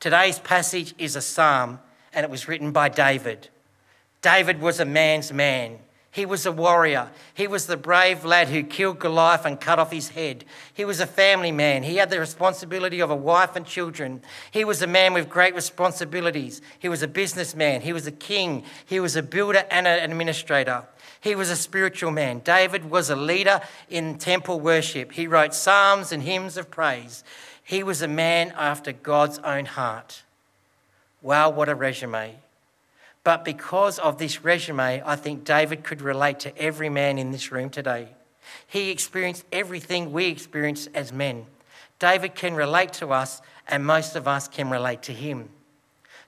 Today's 0.00 0.38
passage 0.38 0.94
is 0.98 1.16
a 1.16 1.22
psalm, 1.22 1.80
and 2.12 2.24
it 2.24 2.30
was 2.30 2.48
written 2.48 2.72
by 2.72 2.88
David. 2.88 3.48
David 4.22 4.60
was 4.60 4.80
a 4.80 4.84
man's 4.84 5.32
man. 5.32 5.78
He 6.16 6.24
was 6.24 6.46
a 6.46 6.50
warrior. 6.50 7.10
He 7.34 7.46
was 7.46 7.66
the 7.66 7.76
brave 7.76 8.24
lad 8.24 8.48
who 8.48 8.62
killed 8.62 9.00
Goliath 9.00 9.44
and 9.44 9.60
cut 9.60 9.78
off 9.78 9.92
his 9.92 10.08
head. 10.08 10.46
He 10.72 10.82
was 10.82 10.98
a 10.98 11.06
family 11.06 11.52
man. 11.52 11.82
He 11.82 11.96
had 11.96 12.08
the 12.08 12.18
responsibility 12.18 13.00
of 13.00 13.10
a 13.10 13.14
wife 13.14 13.54
and 13.54 13.66
children. 13.66 14.22
He 14.50 14.64
was 14.64 14.80
a 14.80 14.86
man 14.86 15.12
with 15.12 15.28
great 15.28 15.54
responsibilities. 15.54 16.62
He 16.78 16.88
was 16.88 17.02
a 17.02 17.06
businessman. 17.06 17.82
He 17.82 17.92
was 17.92 18.06
a 18.06 18.10
king. 18.12 18.64
He 18.86 18.98
was 18.98 19.14
a 19.14 19.22
builder 19.22 19.66
and 19.70 19.86
an 19.86 20.02
administrator. 20.02 20.84
He 21.20 21.34
was 21.34 21.50
a 21.50 21.56
spiritual 21.56 22.12
man. 22.12 22.38
David 22.38 22.90
was 22.90 23.10
a 23.10 23.16
leader 23.16 23.60
in 23.90 24.16
temple 24.16 24.58
worship. 24.58 25.12
He 25.12 25.26
wrote 25.26 25.52
psalms 25.52 26.12
and 26.12 26.22
hymns 26.22 26.56
of 26.56 26.70
praise. 26.70 27.24
He 27.62 27.82
was 27.82 28.00
a 28.00 28.08
man 28.08 28.54
after 28.56 28.92
God's 28.92 29.38
own 29.40 29.66
heart. 29.66 30.22
Wow, 31.20 31.50
what 31.50 31.68
a 31.68 31.74
resume. 31.74 32.36
But 33.26 33.44
because 33.44 33.98
of 33.98 34.18
this 34.18 34.44
resume, 34.44 35.02
I 35.04 35.16
think 35.16 35.42
David 35.42 35.82
could 35.82 36.00
relate 36.00 36.38
to 36.38 36.56
every 36.56 36.88
man 36.88 37.18
in 37.18 37.32
this 37.32 37.50
room 37.50 37.70
today. 37.70 38.10
He 38.68 38.92
experienced 38.92 39.44
everything 39.50 40.12
we 40.12 40.26
experience 40.26 40.86
as 40.94 41.12
men. 41.12 41.46
David 41.98 42.36
can 42.36 42.54
relate 42.54 42.92
to 42.92 43.10
us, 43.10 43.42
and 43.66 43.84
most 43.84 44.14
of 44.14 44.28
us 44.28 44.46
can 44.46 44.70
relate 44.70 45.02
to 45.02 45.12
him. 45.12 45.48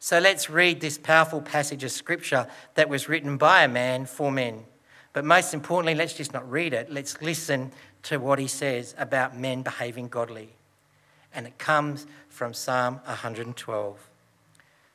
So 0.00 0.18
let's 0.18 0.50
read 0.50 0.80
this 0.80 0.98
powerful 0.98 1.40
passage 1.40 1.84
of 1.84 1.92
scripture 1.92 2.48
that 2.74 2.88
was 2.88 3.08
written 3.08 3.36
by 3.36 3.62
a 3.62 3.68
man 3.68 4.04
for 4.04 4.32
men. 4.32 4.64
But 5.12 5.24
most 5.24 5.54
importantly, 5.54 5.94
let's 5.94 6.14
just 6.14 6.32
not 6.32 6.50
read 6.50 6.72
it, 6.72 6.90
let's 6.90 7.22
listen 7.22 7.70
to 8.02 8.18
what 8.18 8.40
he 8.40 8.48
says 8.48 8.96
about 8.98 9.38
men 9.38 9.62
behaving 9.62 10.08
godly. 10.08 10.48
And 11.32 11.46
it 11.46 11.58
comes 11.58 12.08
from 12.28 12.52
Psalm 12.54 12.94
112. 13.04 14.10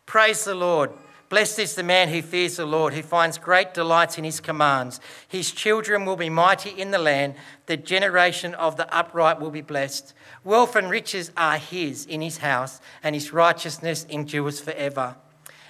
Praise 0.05 0.43
the 0.43 0.53
Lord. 0.53 0.91
Blessed 1.33 1.57
is 1.57 1.73
the 1.73 1.81
man 1.81 2.09
who 2.09 2.21
fears 2.21 2.57
the 2.57 2.65
Lord, 2.67 2.93
who 2.93 3.01
finds 3.01 3.39
great 3.39 3.73
delights 3.73 4.19
in 4.19 4.23
his 4.23 4.39
commands. 4.39 4.99
His 5.27 5.49
children 5.51 6.05
will 6.05 6.15
be 6.15 6.29
mighty 6.29 6.69
in 6.69 6.91
the 6.91 6.99
land. 6.99 7.33
The 7.65 7.75
generation 7.75 8.53
of 8.53 8.77
the 8.77 8.95
upright 8.95 9.41
will 9.41 9.49
be 9.49 9.61
blessed. 9.61 10.13
Wealth 10.43 10.75
and 10.75 10.91
riches 10.91 11.31
are 11.35 11.57
his 11.57 12.05
in 12.05 12.21
his 12.21 12.37
house, 12.37 12.79
and 13.01 13.15
his 13.15 13.33
righteousness 13.33 14.05
endures 14.11 14.59
forever. 14.59 15.15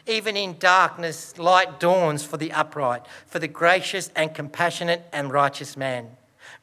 Even 0.05 0.35
in 0.35 0.57
darkness, 0.59 1.37
light 1.37 1.79
dawns 1.79 2.25
for 2.25 2.35
the 2.35 2.51
upright, 2.51 3.05
for 3.25 3.39
the 3.39 3.47
gracious 3.47 4.11
and 4.17 4.35
compassionate 4.35 5.07
and 5.13 5.31
righteous 5.31 5.77
man. 5.77 6.09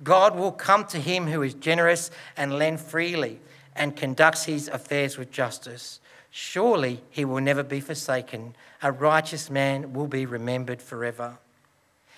God 0.02 0.36
will 0.36 0.52
come 0.52 0.84
to 0.88 0.98
him 0.98 1.26
who 1.26 1.40
is 1.40 1.54
generous 1.54 2.10
and 2.36 2.58
lend 2.58 2.80
freely 2.80 3.40
and 3.74 3.96
conducts 3.96 4.44
his 4.44 4.68
affairs 4.68 5.16
with 5.16 5.30
justice. 5.30 6.00
Surely 6.30 7.02
he 7.10 7.24
will 7.24 7.40
never 7.40 7.62
be 7.62 7.80
forsaken. 7.80 8.54
A 8.82 8.92
righteous 8.92 9.50
man 9.50 9.92
will 9.92 10.06
be 10.06 10.24
remembered 10.24 10.80
forever. 10.80 11.38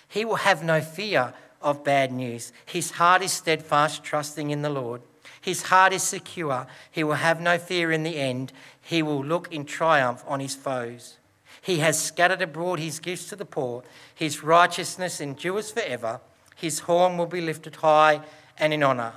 He 0.07 0.25
will 0.25 0.37
have 0.37 0.62
no 0.62 0.81
fear 0.81 1.33
of 1.62 1.85
bad 1.85 2.12
news. 2.12 2.52
His 2.66 2.92
heart 2.92 3.23
is 3.23 3.33
steadfast, 3.33 4.04
trusting 4.04 4.50
in 4.50 4.62
the 4.62 4.69
Lord. 4.69 5.00
His 5.40 5.62
heart 5.62 5.92
is 5.92 6.02
secure. 6.02 6.66
He 6.90 7.02
will 7.02 7.14
have 7.14 7.40
no 7.40 7.59
fear 7.59 7.90
in 7.90 8.02
the 8.02 8.16
end. 8.16 8.52
He 8.81 9.02
will 9.02 9.25
look 9.25 9.52
in 9.52 9.64
triumph 9.64 10.23
on 10.26 10.40
his 10.40 10.54
foes. 10.54 11.16
He 11.61 11.78
has 11.78 12.00
scattered 12.00 12.42
abroad 12.42 12.81
his 12.81 12.99
gifts 12.99 13.28
to 13.28 13.37
the 13.37 13.45
poor. 13.45 13.85
His 14.14 14.42
righteousness 14.42 15.21
endures 15.21 15.71
forever. 15.71 16.21
His 16.57 16.81
horn 16.81 17.16
will 17.16 17.26
be 17.26 17.40
lifted 17.40 17.76
high 17.76 18.21
and 18.59 18.73
in 18.73 18.83
honour. 18.83 19.14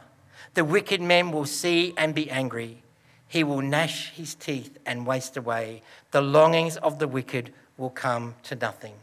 The 0.54 0.64
wicked 0.64 1.02
men 1.02 1.32
will 1.32 1.46
see 1.46 1.94
and 1.98 2.16
be 2.16 2.30
angry. 2.30 2.84
He 3.28 3.44
will 3.44 3.62
gnash 3.62 4.12
his 4.12 4.36
teeth 4.36 4.78
and 4.86 5.06
waste 5.06 5.38
away. 5.38 5.82
The 6.12 6.22
longings 6.22 6.78
of 6.78 7.00
the 7.00 7.08
wicked 7.08 7.54
will 7.78 7.90
come 7.90 8.36
to 8.44 8.56
nothing. 8.56 8.94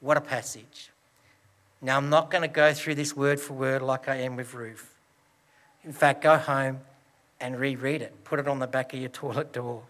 What 0.00 0.16
a 0.16 0.20
passage. 0.20 0.90
Now, 1.80 1.96
I'm 1.96 2.10
not 2.10 2.30
going 2.30 2.42
to 2.42 2.48
go 2.48 2.72
through 2.72 2.96
this 2.96 3.16
word 3.16 3.40
for 3.40 3.54
word 3.54 3.82
like 3.82 4.08
I 4.08 4.16
am 4.16 4.36
with 4.36 4.54
Ruth. 4.54 4.94
In 5.84 5.92
fact, 5.92 6.22
go 6.22 6.36
home 6.36 6.80
and 7.40 7.58
reread 7.58 8.02
it. 8.02 8.24
Put 8.24 8.38
it 8.38 8.46
on 8.46 8.60
the 8.60 8.66
back 8.66 8.92
of 8.92 9.00
your 9.00 9.08
toilet 9.08 9.52
door. 9.52 9.82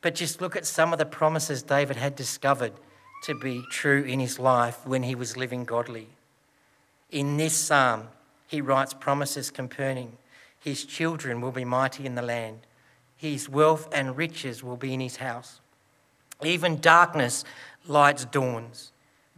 But 0.00 0.14
just 0.14 0.40
look 0.40 0.56
at 0.56 0.66
some 0.66 0.92
of 0.92 0.98
the 0.98 1.06
promises 1.06 1.62
David 1.62 1.96
had 1.96 2.16
discovered 2.16 2.72
to 3.24 3.34
be 3.34 3.64
true 3.70 4.02
in 4.02 4.20
his 4.20 4.38
life 4.38 4.86
when 4.86 5.02
he 5.02 5.14
was 5.14 5.36
living 5.36 5.64
godly. 5.64 6.08
In 7.10 7.36
this 7.36 7.54
psalm, 7.54 8.08
he 8.46 8.60
writes 8.60 8.92
promises 8.92 9.50
concerning 9.50 10.16
his 10.64 10.86
children 10.86 11.42
will 11.42 11.52
be 11.52 11.66
mighty 11.66 12.06
in 12.06 12.14
the 12.14 12.22
land. 12.22 12.60
His 13.18 13.50
wealth 13.50 13.86
and 13.92 14.16
riches 14.16 14.64
will 14.64 14.78
be 14.78 14.94
in 14.94 15.00
his 15.00 15.16
house. 15.16 15.60
Even 16.42 16.80
darkness 16.80 17.44
lights 17.86 18.24
dawns. 18.24 18.90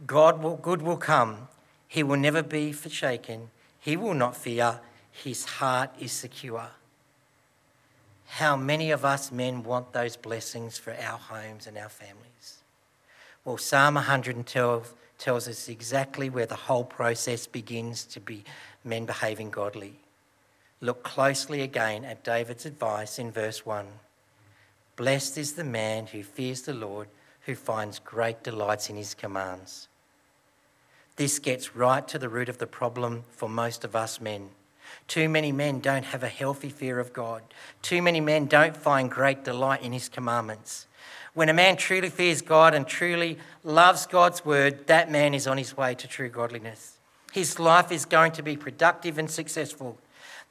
God 0.05 0.41
will, 0.41 0.55
good 0.55 0.81
will 0.81 0.95
come. 0.95 1.49
He 1.85 2.01
will 2.01 2.15
never 2.15 2.41
be 2.41 2.71
forsaken. 2.71 3.49
He 3.77 3.97
will 3.97 4.13
not 4.13 4.37
fear. 4.37 4.79
His 5.11 5.43
heart 5.43 5.89
is 5.99 6.13
secure. 6.13 6.69
How 8.27 8.55
many 8.55 8.91
of 8.91 9.03
us 9.03 9.29
men 9.29 9.63
want 9.63 9.91
those 9.91 10.15
blessings 10.15 10.77
for 10.77 10.93
our 10.93 11.17
homes 11.17 11.67
and 11.67 11.77
our 11.77 11.89
families? 11.89 12.63
Well, 13.43 13.57
Psalm 13.57 13.95
112 13.95 14.93
tells 15.17 15.49
us 15.49 15.67
exactly 15.67 16.29
where 16.29 16.45
the 16.45 16.55
whole 16.55 16.85
process 16.85 17.47
begins 17.47 18.05
to 18.05 18.21
be 18.21 18.45
men 18.85 19.05
behaving 19.05 19.49
godly. 19.49 19.99
Look 20.79 21.03
closely 21.03 21.61
again 21.61 22.05
at 22.05 22.23
David's 22.23 22.65
advice 22.65 23.17
in 23.17 23.31
verse 23.31 23.65
1. 23.65 23.85
Blessed 24.95 25.37
is 25.37 25.53
the 25.53 25.63
man 25.63 26.07
who 26.07 26.23
fears 26.23 26.61
the 26.61 26.73
Lord, 26.73 27.07
who 27.41 27.55
finds 27.55 27.99
great 27.99 28.43
delights 28.43 28.89
in 28.89 28.95
his 28.95 29.13
commands. 29.13 29.87
This 31.15 31.39
gets 31.39 31.75
right 31.75 32.07
to 32.07 32.19
the 32.19 32.29
root 32.29 32.47
of 32.47 32.59
the 32.59 32.67
problem 32.67 33.23
for 33.31 33.49
most 33.49 33.83
of 33.83 33.95
us 33.95 34.21
men. 34.21 34.49
Too 35.07 35.27
many 35.27 35.51
men 35.51 35.79
don't 35.79 36.05
have 36.05 36.23
a 36.23 36.29
healthy 36.29 36.69
fear 36.69 36.99
of 36.99 37.11
God. 37.11 37.41
Too 37.81 38.01
many 38.01 38.21
men 38.21 38.45
don't 38.45 38.77
find 38.77 39.09
great 39.09 39.43
delight 39.43 39.81
in 39.81 39.93
his 39.93 40.09
commandments. 40.09 40.85
When 41.33 41.49
a 41.49 41.53
man 41.53 41.77
truly 41.77 42.09
fears 42.09 42.41
God 42.41 42.73
and 42.73 42.87
truly 42.87 43.37
loves 43.63 44.05
God's 44.05 44.45
word, 44.45 44.87
that 44.87 45.11
man 45.11 45.33
is 45.33 45.47
on 45.47 45.57
his 45.57 45.75
way 45.75 45.95
to 45.95 46.07
true 46.07 46.29
godliness. 46.29 46.97
His 47.31 47.59
life 47.59 47.91
is 47.91 48.05
going 48.05 48.31
to 48.33 48.43
be 48.43 48.55
productive 48.55 49.17
and 49.17 49.29
successful. 49.29 49.97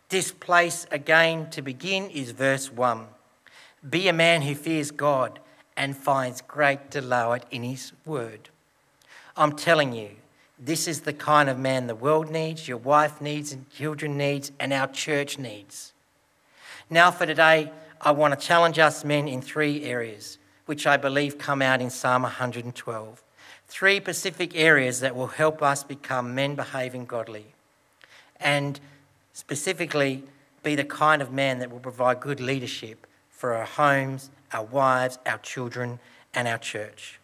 This 0.08 0.30
place 0.30 0.86
again 0.92 1.50
to 1.50 1.62
begin 1.62 2.10
is 2.10 2.30
verse 2.30 2.70
1. 2.70 3.06
Be 3.88 4.06
a 4.06 4.12
man 4.12 4.42
who 4.42 4.54
fears 4.54 4.92
God 4.92 5.40
and 5.76 5.96
finds 5.96 6.40
great 6.42 6.90
delight 6.90 7.44
in 7.50 7.64
his 7.64 7.92
word. 8.04 8.48
I'm 9.36 9.56
telling 9.56 9.92
you, 9.92 10.10
this 10.58 10.86
is 10.86 11.00
the 11.00 11.12
kind 11.12 11.48
of 11.48 11.58
man 11.58 11.86
the 11.86 11.94
world 11.94 12.30
needs, 12.30 12.68
your 12.68 12.78
wife 12.78 13.20
needs, 13.20 13.52
and 13.52 13.68
children 13.70 14.16
needs, 14.16 14.52
and 14.60 14.72
our 14.72 14.86
church 14.86 15.38
needs. 15.38 15.92
Now, 16.88 17.10
for 17.10 17.26
today, 17.26 17.72
I 18.00 18.12
want 18.12 18.38
to 18.38 18.46
challenge 18.46 18.78
us 18.78 19.04
men 19.04 19.26
in 19.26 19.42
three 19.42 19.84
areas, 19.84 20.38
which 20.66 20.86
I 20.86 20.96
believe 20.96 21.36
come 21.36 21.60
out 21.60 21.82
in 21.82 21.90
Psalm 21.90 22.22
112. 22.22 23.22
Three 23.68 23.96
specific 23.96 24.56
areas 24.56 25.00
that 25.00 25.16
will 25.16 25.26
help 25.26 25.62
us 25.62 25.82
become 25.82 26.34
men 26.34 26.54
behaving 26.54 27.06
godly. 27.06 27.46
And 28.38 28.78
specifically 29.36 30.22
be 30.62 30.74
the 30.74 30.82
kind 30.82 31.20
of 31.20 31.30
man 31.30 31.58
that 31.58 31.70
will 31.70 31.78
provide 31.78 32.20
good 32.20 32.40
leadership 32.40 33.06
for 33.28 33.52
our 33.52 33.66
homes, 33.66 34.30
our 34.50 34.64
wives, 34.64 35.18
our 35.26 35.36
children, 35.36 35.98
and 36.32 36.48
our 36.48 36.56
church. 36.56 37.20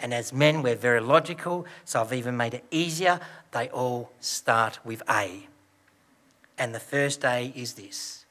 And 0.00 0.14
as 0.14 0.32
men, 0.32 0.62
we're 0.62 0.74
very 0.74 1.00
logical, 1.00 1.66
so 1.84 2.00
I've 2.00 2.14
even 2.14 2.38
made 2.38 2.54
it 2.54 2.64
easier. 2.70 3.20
They 3.50 3.68
all 3.68 4.10
start 4.18 4.78
with 4.82 5.02
A. 5.10 5.46
And 6.56 6.74
the 6.74 6.80
first 6.80 7.22
A 7.22 7.52
is 7.54 7.74
this 7.74 8.24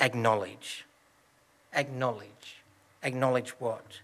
acknowledge. 0.00 0.86
Acknowledge. 1.72 2.64
Acknowledge 3.04 3.50
what? 3.60 4.00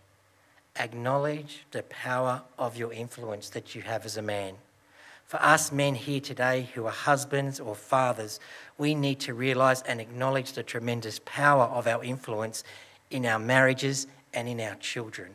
Acknowledge 0.78 1.66
the 1.72 1.82
power 1.82 2.42
of 2.60 2.76
your 2.76 2.92
influence 2.92 3.48
that 3.48 3.74
you 3.74 3.82
have 3.82 4.04
as 4.04 4.16
a 4.16 4.22
man. 4.22 4.54
For 5.34 5.42
us 5.42 5.72
men 5.72 5.96
here 5.96 6.20
today 6.20 6.68
who 6.74 6.86
are 6.86 6.92
husbands 6.92 7.58
or 7.58 7.74
fathers, 7.74 8.38
we 8.78 8.94
need 8.94 9.18
to 9.18 9.34
realise 9.34 9.82
and 9.82 10.00
acknowledge 10.00 10.52
the 10.52 10.62
tremendous 10.62 11.20
power 11.24 11.64
of 11.64 11.88
our 11.88 12.04
influence 12.04 12.62
in 13.10 13.26
our 13.26 13.40
marriages 13.40 14.06
and 14.32 14.46
in 14.46 14.60
our 14.60 14.76
children. 14.76 15.32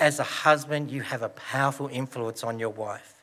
As 0.00 0.18
a 0.18 0.24
husband, 0.24 0.90
you 0.90 1.02
have 1.02 1.22
a 1.22 1.28
powerful 1.28 1.86
influence 1.86 2.42
on 2.42 2.58
your 2.58 2.70
wife. 2.70 3.22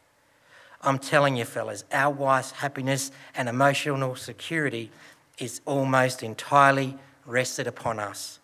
I'm 0.82 1.00
telling 1.00 1.36
you, 1.36 1.44
fellas, 1.44 1.84
our 1.92 2.14
wife's 2.14 2.52
happiness 2.52 3.12
and 3.36 3.50
emotional 3.50 4.16
security 4.16 4.90
is 5.38 5.60
almost 5.66 6.24
entirely 6.24 6.98
rested 7.26 7.68
upon 7.68 8.00
us. 8.00 8.40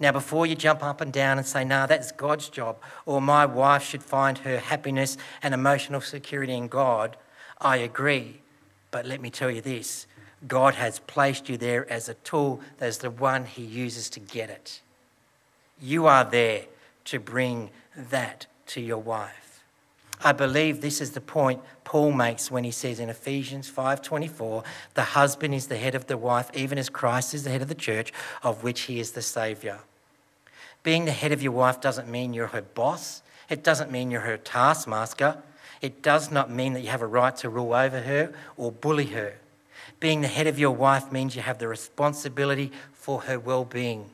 Now, 0.00 0.12
before 0.12 0.46
you 0.46 0.54
jump 0.54 0.82
up 0.82 1.00
and 1.00 1.12
down 1.12 1.38
and 1.38 1.46
say, 1.46 1.64
nah, 1.64 1.86
that's 1.86 2.12
God's 2.12 2.48
job, 2.48 2.76
or 3.04 3.20
my 3.20 3.46
wife 3.46 3.82
should 3.82 4.02
find 4.02 4.38
her 4.38 4.58
happiness 4.58 5.16
and 5.42 5.52
emotional 5.52 6.00
security 6.00 6.54
in 6.54 6.68
God, 6.68 7.16
I 7.60 7.78
agree. 7.78 8.40
But 8.90 9.06
let 9.06 9.20
me 9.20 9.30
tell 9.30 9.50
you 9.50 9.60
this 9.60 10.06
God 10.46 10.74
has 10.74 11.00
placed 11.00 11.48
you 11.48 11.56
there 11.56 11.90
as 11.90 12.08
a 12.08 12.14
tool, 12.14 12.60
as 12.80 12.98
the 12.98 13.10
one 13.10 13.44
He 13.44 13.64
uses 13.64 14.08
to 14.10 14.20
get 14.20 14.50
it. 14.50 14.82
You 15.80 16.06
are 16.06 16.24
there 16.24 16.66
to 17.06 17.18
bring 17.18 17.70
that 17.96 18.46
to 18.66 18.80
your 18.80 18.98
wife. 18.98 19.47
I 20.22 20.32
believe 20.32 20.80
this 20.80 21.00
is 21.00 21.12
the 21.12 21.20
point 21.20 21.60
Paul 21.84 22.12
makes 22.12 22.50
when 22.50 22.64
he 22.64 22.70
says 22.70 22.98
in 22.98 23.08
Ephesians 23.08 23.70
5:24, 23.70 24.64
the 24.94 25.02
husband 25.02 25.54
is 25.54 25.68
the 25.68 25.76
head 25.76 25.94
of 25.94 26.06
the 26.06 26.16
wife 26.16 26.50
even 26.54 26.78
as 26.78 26.88
Christ 26.88 27.34
is 27.34 27.44
the 27.44 27.50
head 27.50 27.62
of 27.62 27.68
the 27.68 27.74
church 27.74 28.12
of 28.42 28.62
which 28.62 28.82
he 28.82 28.98
is 28.98 29.12
the 29.12 29.22
savior. 29.22 29.78
Being 30.82 31.04
the 31.04 31.12
head 31.12 31.32
of 31.32 31.42
your 31.42 31.52
wife 31.52 31.80
doesn't 31.80 32.08
mean 32.08 32.32
you're 32.32 32.48
her 32.48 32.62
boss. 32.62 33.22
It 33.48 33.62
doesn't 33.62 33.90
mean 33.90 34.10
you're 34.10 34.22
her 34.22 34.36
taskmaster. 34.36 35.38
It 35.80 36.02
does 36.02 36.30
not 36.30 36.50
mean 36.50 36.72
that 36.72 36.80
you 36.80 36.88
have 36.88 37.02
a 37.02 37.06
right 37.06 37.36
to 37.36 37.48
rule 37.48 37.72
over 37.72 38.00
her 38.00 38.32
or 38.56 38.72
bully 38.72 39.06
her. 39.06 39.34
Being 40.00 40.20
the 40.20 40.28
head 40.28 40.46
of 40.46 40.58
your 40.58 40.72
wife 40.72 41.10
means 41.12 41.36
you 41.36 41.42
have 41.42 41.58
the 41.58 41.68
responsibility 41.68 42.72
for 42.92 43.22
her 43.22 43.38
well 43.38 43.64
being. 43.64 44.10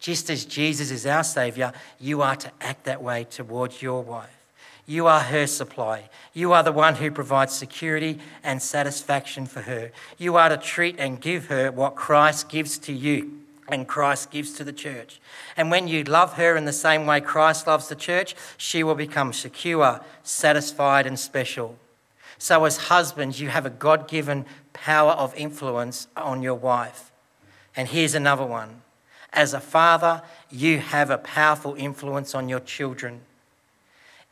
Just 0.00 0.30
as 0.30 0.44
Jesus 0.44 0.90
is 0.90 1.06
our 1.06 1.22
Saviour, 1.22 1.72
you 2.00 2.22
are 2.22 2.36
to 2.36 2.50
act 2.60 2.84
that 2.84 3.02
way 3.02 3.24
towards 3.24 3.82
your 3.82 4.02
wife. 4.02 4.41
You 4.86 5.06
are 5.06 5.20
her 5.20 5.46
supply. 5.46 6.08
You 6.32 6.52
are 6.52 6.62
the 6.62 6.72
one 6.72 6.96
who 6.96 7.10
provides 7.10 7.52
security 7.52 8.18
and 8.42 8.60
satisfaction 8.60 9.46
for 9.46 9.62
her. 9.62 9.92
You 10.18 10.36
are 10.36 10.48
to 10.48 10.56
treat 10.56 10.96
and 10.98 11.20
give 11.20 11.46
her 11.46 11.70
what 11.70 11.94
Christ 11.94 12.48
gives 12.48 12.78
to 12.78 12.92
you 12.92 13.42
and 13.68 13.86
Christ 13.86 14.30
gives 14.30 14.52
to 14.54 14.64
the 14.64 14.72
church. 14.72 15.20
And 15.56 15.70
when 15.70 15.88
you 15.88 16.04
love 16.04 16.34
her 16.34 16.56
in 16.56 16.64
the 16.64 16.72
same 16.72 17.06
way 17.06 17.20
Christ 17.20 17.66
loves 17.66 17.88
the 17.88 17.94
church, 17.94 18.34
she 18.56 18.82
will 18.82 18.94
become 18.94 19.32
secure, 19.32 20.00
satisfied, 20.22 21.06
and 21.06 21.18
special. 21.18 21.78
So, 22.38 22.64
as 22.64 22.76
husbands, 22.76 23.40
you 23.40 23.48
have 23.48 23.64
a 23.64 23.70
God 23.70 24.08
given 24.08 24.46
power 24.72 25.12
of 25.12 25.34
influence 25.36 26.08
on 26.16 26.42
your 26.42 26.56
wife. 26.56 27.12
And 27.76 27.88
here's 27.88 28.14
another 28.14 28.44
one 28.44 28.82
as 29.32 29.54
a 29.54 29.60
father, 29.60 30.22
you 30.50 30.78
have 30.78 31.08
a 31.08 31.16
powerful 31.16 31.74
influence 31.74 32.34
on 32.34 32.48
your 32.48 32.60
children. 32.60 33.22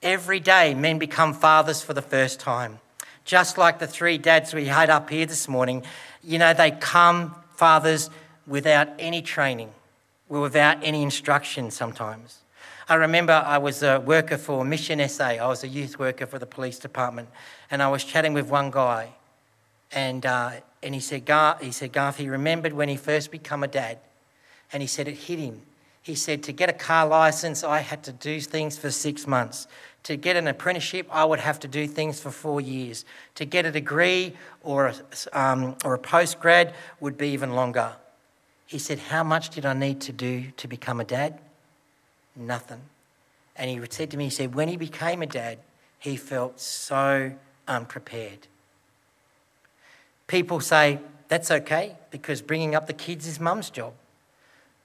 Every 0.03 0.41
day, 0.41 0.73
men 0.73 0.99
become 0.99 1.35
fathers 1.35 1.83
for 1.83 1.93
the 1.93 2.01
first 2.03 2.41
time. 2.41 2.81
Just 3.27 3.59
like 3.59 3.79
the 3.79 3.87
three 3.87 4.17
dads 4.17 4.55
we 4.55 4.65
had 4.65 4.89
up 4.89 5.11
here 5.11 5.27
this 5.27 5.47
morning, 5.47 5.83
you 6.23 6.39
know, 6.39 6.55
they 6.55 6.71
come 6.71 7.35
fathers 7.55 8.09
without 8.47 8.89
any 8.99 9.21
training, 9.21 9.71
without 10.29 10.79
any 10.83 11.03
instruction 11.03 11.71
sometimes. 11.71 12.39
I 12.89 12.95
remember 12.95 13.33
I 13.33 13.59
was 13.59 13.83
a 13.83 14.01
worker 14.01 14.39
for 14.39 14.65
Mission 14.65 15.07
SA. 15.07 15.25
I 15.25 15.47
was 15.47 15.65
a 15.65 15.69
youth 15.69 15.99
worker 15.99 16.25
for 16.27 16.39
the 16.39 16.47
police 16.47 16.79
department, 16.79 17.29
and 17.71 17.83
I 17.83 17.89
was 17.89 18.03
chatting 18.03 18.33
with 18.33 18.49
one 18.49 18.71
guy, 18.71 19.11
and 19.93 20.25
uh, 20.25 20.53
and 20.83 20.95
he 20.95 21.01
said, 21.01 21.29
he 21.61 21.73
said, 21.73 21.93
Garth, 21.93 22.17
he 22.17 22.31
remembered 22.31 22.73
when 22.73 22.89
he 22.89 22.97
first 22.97 23.31
became 23.31 23.63
a 23.63 23.69
dad, 23.69 23.99
and 24.73 24.83
he 24.83 24.87
said 24.87 25.09
it 25.09 25.17
hit 25.19 25.39
him. 25.39 25.61
He 26.03 26.15
said, 26.15 26.43
to 26.45 26.53
get 26.53 26.71
a 26.71 26.73
car 26.73 27.07
license, 27.07 27.63
I 27.63 27.81
had 27.81 28.03
to 28.05 28.13
do 28.13 28.41
things 28.41 28.79
for 28.79 28.91
six 28.91 29.27
months. 29.27 29.69
To 30.05 30.17
get 30.17 30.37
an 30.37 30.49
apprenticeship, 30.49 31.07
I 31.11 31.25
would 31.25 31.41
have 31.41 31.61
to 31.61 31.69
do 31.69 31.87
things 31.87 32.21
for 32.21 32.31
four 32.31 32.61
years. 32.61 33.05
To 33.35 33.45
get 33.45 33.67
a 33.67 33.71
degree 33.71 34.35
or 34.63 34.87
a, 34.87 35.39
um, 35.39 35.77
or 35.85 35.95
a 35.95 35.99
postgrad 35.99 36.73
would 37.01 37.19
be 37.19 37.29
even 37.31 37.55
longer. 37.55 37.93
He 38.67 38.79
said, 38.79 38.99
How 38.99 39.23
much 39.23 39.51
did 39.51 39.67
I 39.67 39.75
need 39.75 40.01
to 40.03 40.13
do 40.13 40.53
to 40.57 40.69
become 40.69 41.01
a 41.01 41.05
dad? 41.05 41.39
Nothing. 42.35 42.81
And 43.57 43.69
he 43.69 43.81
said 43.91 44.11
to 44.13 44.17
me, 44.17 44.25
He 44.25 44.31
said, 44.31 44.55
when 44.55 44.69
he 44.69 44.77
became 44.77 45.23
a 45.23 45.27
dad, 45.27 45.59
he 45.99 46.17
felt 46.17 46.61
so 46.61 47.33
unprepared. 47.69 48.47
People 50.27 50.61
say, 50.61 51.01
That's 51.29 51.51
okay 51.51 51.97
because 52.11 52.41
bringing 52.41 52.75
up 52.75 52.87
the 52.87 52.93
kids 52.93 53.27
is 53.27 53.39
mum's 53.39 53.69
job. 53.69 53.93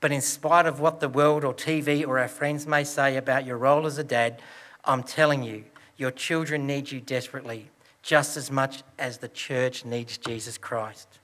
But 0.01 0.11
in 0.11 0.21
spite 0.21 0.65
of 0.65 0.79
what 0.79 0.99
the 0.99 1.09
world 1.09 1.43
or 1.43 1.53
TV 1.53 2.05
or 2.05 2.19
our 2.19 2.27
friends 2.27 2.67
may 2.67 2.83
say 2.83 3.15
about 3.17 3.45
your 3.45 3.57
role 3.57 3.85
as 3.85 3.97
a 3.97 4.03
dad, 4.03 4.41
I'm 4.85 5.03
telling 5.03 5.43
you, 5.43 5.65
your 5.97 6.11
children 6.11 6.67
need 6.67 6.91
you 6.91 7.01
desperately, 7.01 7.69
just 8.01 8.37
as 8.37 8.51
much 8.51 8.83
as 8.99 9.17
the 9.17 9.27
church 9.27 9.85
needs 9.85 10.17
Jesus 10.17 10.57
Christ. 10.57 11.19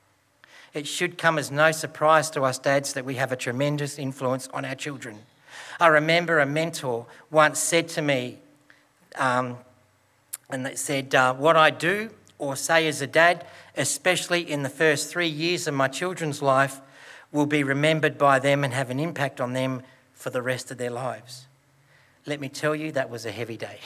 It 0.74 0.88
should 0.88 1.18
come 1.18 1.38
as 1.38 1.52
no 1.52 1.72
surprise 1.72 2.30
to 2.32 2.44
us 2.44 2.58
dads 2.58 2.94
that 2.94 3.06
we 3.06 3.16
have 3.16 3.32
a 3.32 3.36
tremendous 3.36 4.00
influence 4.00 4.48
on 4.54 4.64
our 4.64 4.76
children. 4.76 5.20
I 5.80 5.88
remember 5.88 6.40
a 6.40 6.46
mentor 6.46 7.08
once 7.30 7.60
said 7.60 7.90
to 7.90 8.02
me, 8.02 8.40
um, 9.16 9.58
and 10.50 10.66
they 10.66 10.76
said, 10.76 11.14
uh, 11.14 11.34
What 11.34 11.58
I 11.58 11.70
do 11.70 12.12
or 12.38 12.56
say 12.56 12.88
as 12.88 13.02
a 13.02 13.08
dad, 13.08 13.46
especially 13.76 14.50
in 14.50 14.64
the 14.64 14.70
first 14.70 15.12
three 15.12 15.28
years 15.28 15.68
of 15.68 15.74
my 15.74 15.88
children's 15.88 16.42
life, 16.42 16.82
will 17.32 17.46
be 17.46 17.64
remembered 17.64 18.18
by 18.18 18.40
them 18.40 18.64
and 18.64 18.74
have 18.74 18.90
an 18.90 19.00
impact 19.00 19.40
on 19.40 19.54
them 19.54 19.84
for 20.14 20.30
the 20.30 20.42
rest 20.42 20.72
of 20.72 20.78
their 20.78 20.90
lives. 20.90 21.48
Let 22.26 22.40
me 22.40 22.50
tell 22.50 22.76
you, 22.76 22.92
that 22.92 23.10
was 23.10 23.26
a 23.26 23.32
heavy 23.32 23.58
day. 23.58 23.80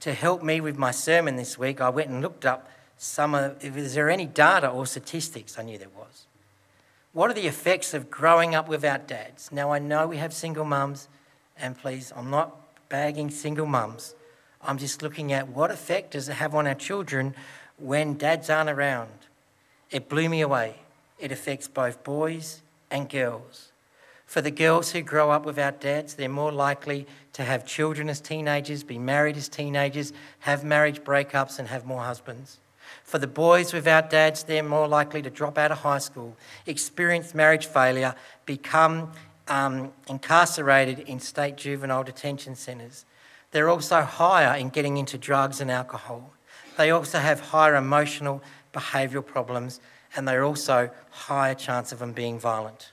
To 0.00 0.14
help 0.14 0.42
me 0.42 0.60
with 0.60 0.78
my 0.78 0.92
sermon 0.92 1.36
this 1.36 1.58
week, 1.58 1.80
I 1.80 1.90
went 1.90 2.08
and 2.08 2.22
looked 2.22 2.46
up 2.46 2.70
some 2.96 3.34
of, 3.34 3.62
is 3.62 3.94
there 3.94 4.10
any 4.10 4.26
data 4.26 4.68
or 4.68 4.86
statistics? 4.86 5.58
I 5.58 5.62
knew 5.62 5.78
there 5.78 5.88
was. 5.88 6.26
What 7.12 7.30
are 7.30 7.34
the 7.34 7.46
effects 7.46 7.92
of 7.92 8.10
growing 8.10 8.54
up 8.54 8.68
without 8.68 9.08
dads? 9.08 9.50
Now, 9.50 9.72
I 9.72 9.78
know 9.78 10.06
we 10.06 10.18
have 10.18 10.32
single 10.32 10.64
mums, 10.64 11.08
and 11.58 11.76
please, 11.76 12.12
I'm 12.14 12.30
not 12.30 12.56
bagging 12.88 13.30
single 13.30 13.66
mums. 13.66 14.14
I'm 14.62 14.78
just 14.78 15.02
looking 15.02 15.32
at 15.32 15.48
what 15.48 15.70
effect 15.70 16.12
does 16.12 16.28
it 16.28 16.34
have 16.34 16.54
on 16.54 16.66
our 16.66 16.74
children 16.74 17.34
when 17.78 18.16
dads 18.16 18.48
aren't 18.48 18.70
around. 18.70 19.10
It 19.90 20.08
blew 20.08 20.28
me 20.28 20.40
away. 20.40 20.76
It 21.18 21.32
affects 21.32 21.68
both 21.68 22.04
boys 22.04 22.62
and 22.90 23.08
girls. 23.08 23.69
For 24.30 24.40
the 24.40 24.52
girls 24.52 24.92
who 24.92 25.02
grow 25.02 25.32
up 25.32 25.44
without 25.44 25.80
dads, 25.80 26.14
they're 26.14 26.28
more 26.28 26.52
likely 26.52 27.04
to 27.32 27.42
have 27.42 27.66
children 27.66 28.08
as 28.08 28.20
teenagers, 28.20 28.84
be 28.84 28.96
married 28.96 29.36
as 29.36 29.48
teenagers, 29.48 30.12
have 30.38 30.62
marriage 30.62 31.00
breakups, 31.00 31.58
and 31.58 31.66
have 31.66 31.84
more 31.84 32.02
husbands. 32.02 32.60
For 33.02 33.18
the 33.18 33.26
boys 33.26 33.72
without 33.72 34.08
dads, 34.08 34.44
they're 34.44 34.62
more 34.62 34.86
likely 34.86 35.20
to 35.22 35.30
drop 35.30 35.58
out 35.58 35.72
of 35.72 35.78
high 35.78 35.98
school, 35.98 36.36
experience 36.64 37.34
marriage 37.34 37.66
failure, 37.66 38.14
become 38.46 39.10
um, 39.48 39.92
incarcerated 40.08 41.00
in 41.00 41.18
state 41.18 41.56
juvenile 41.56 42.04
detention 42.04 42.54
centres. 42.54 43.06
They're 43.50 43.68
also 43.68 44.02
higher 44.02 44.56
in 44.56 44.68
getting 44.68 44.96
into 44.96 45.18
drugs 45.18 45.60
and 45.60 45.72
alcohol. 45.72 46.30
They 46.76 46.92
also 46.92 47.18
have 47.18 47.40
higher 47.40 47.74
emotional 47.74 48.44
behavioural 48.72 49.26
problems 49.26 49.80
and 50.14 50.28
they're 50.28 50.44
also 50.44 50.90
higher 51.10 51.56
chance 51.56 51.90
of 51.90 51.98
them 51.98 52.12
being 52.12 52.38
violent. 52.38 52.92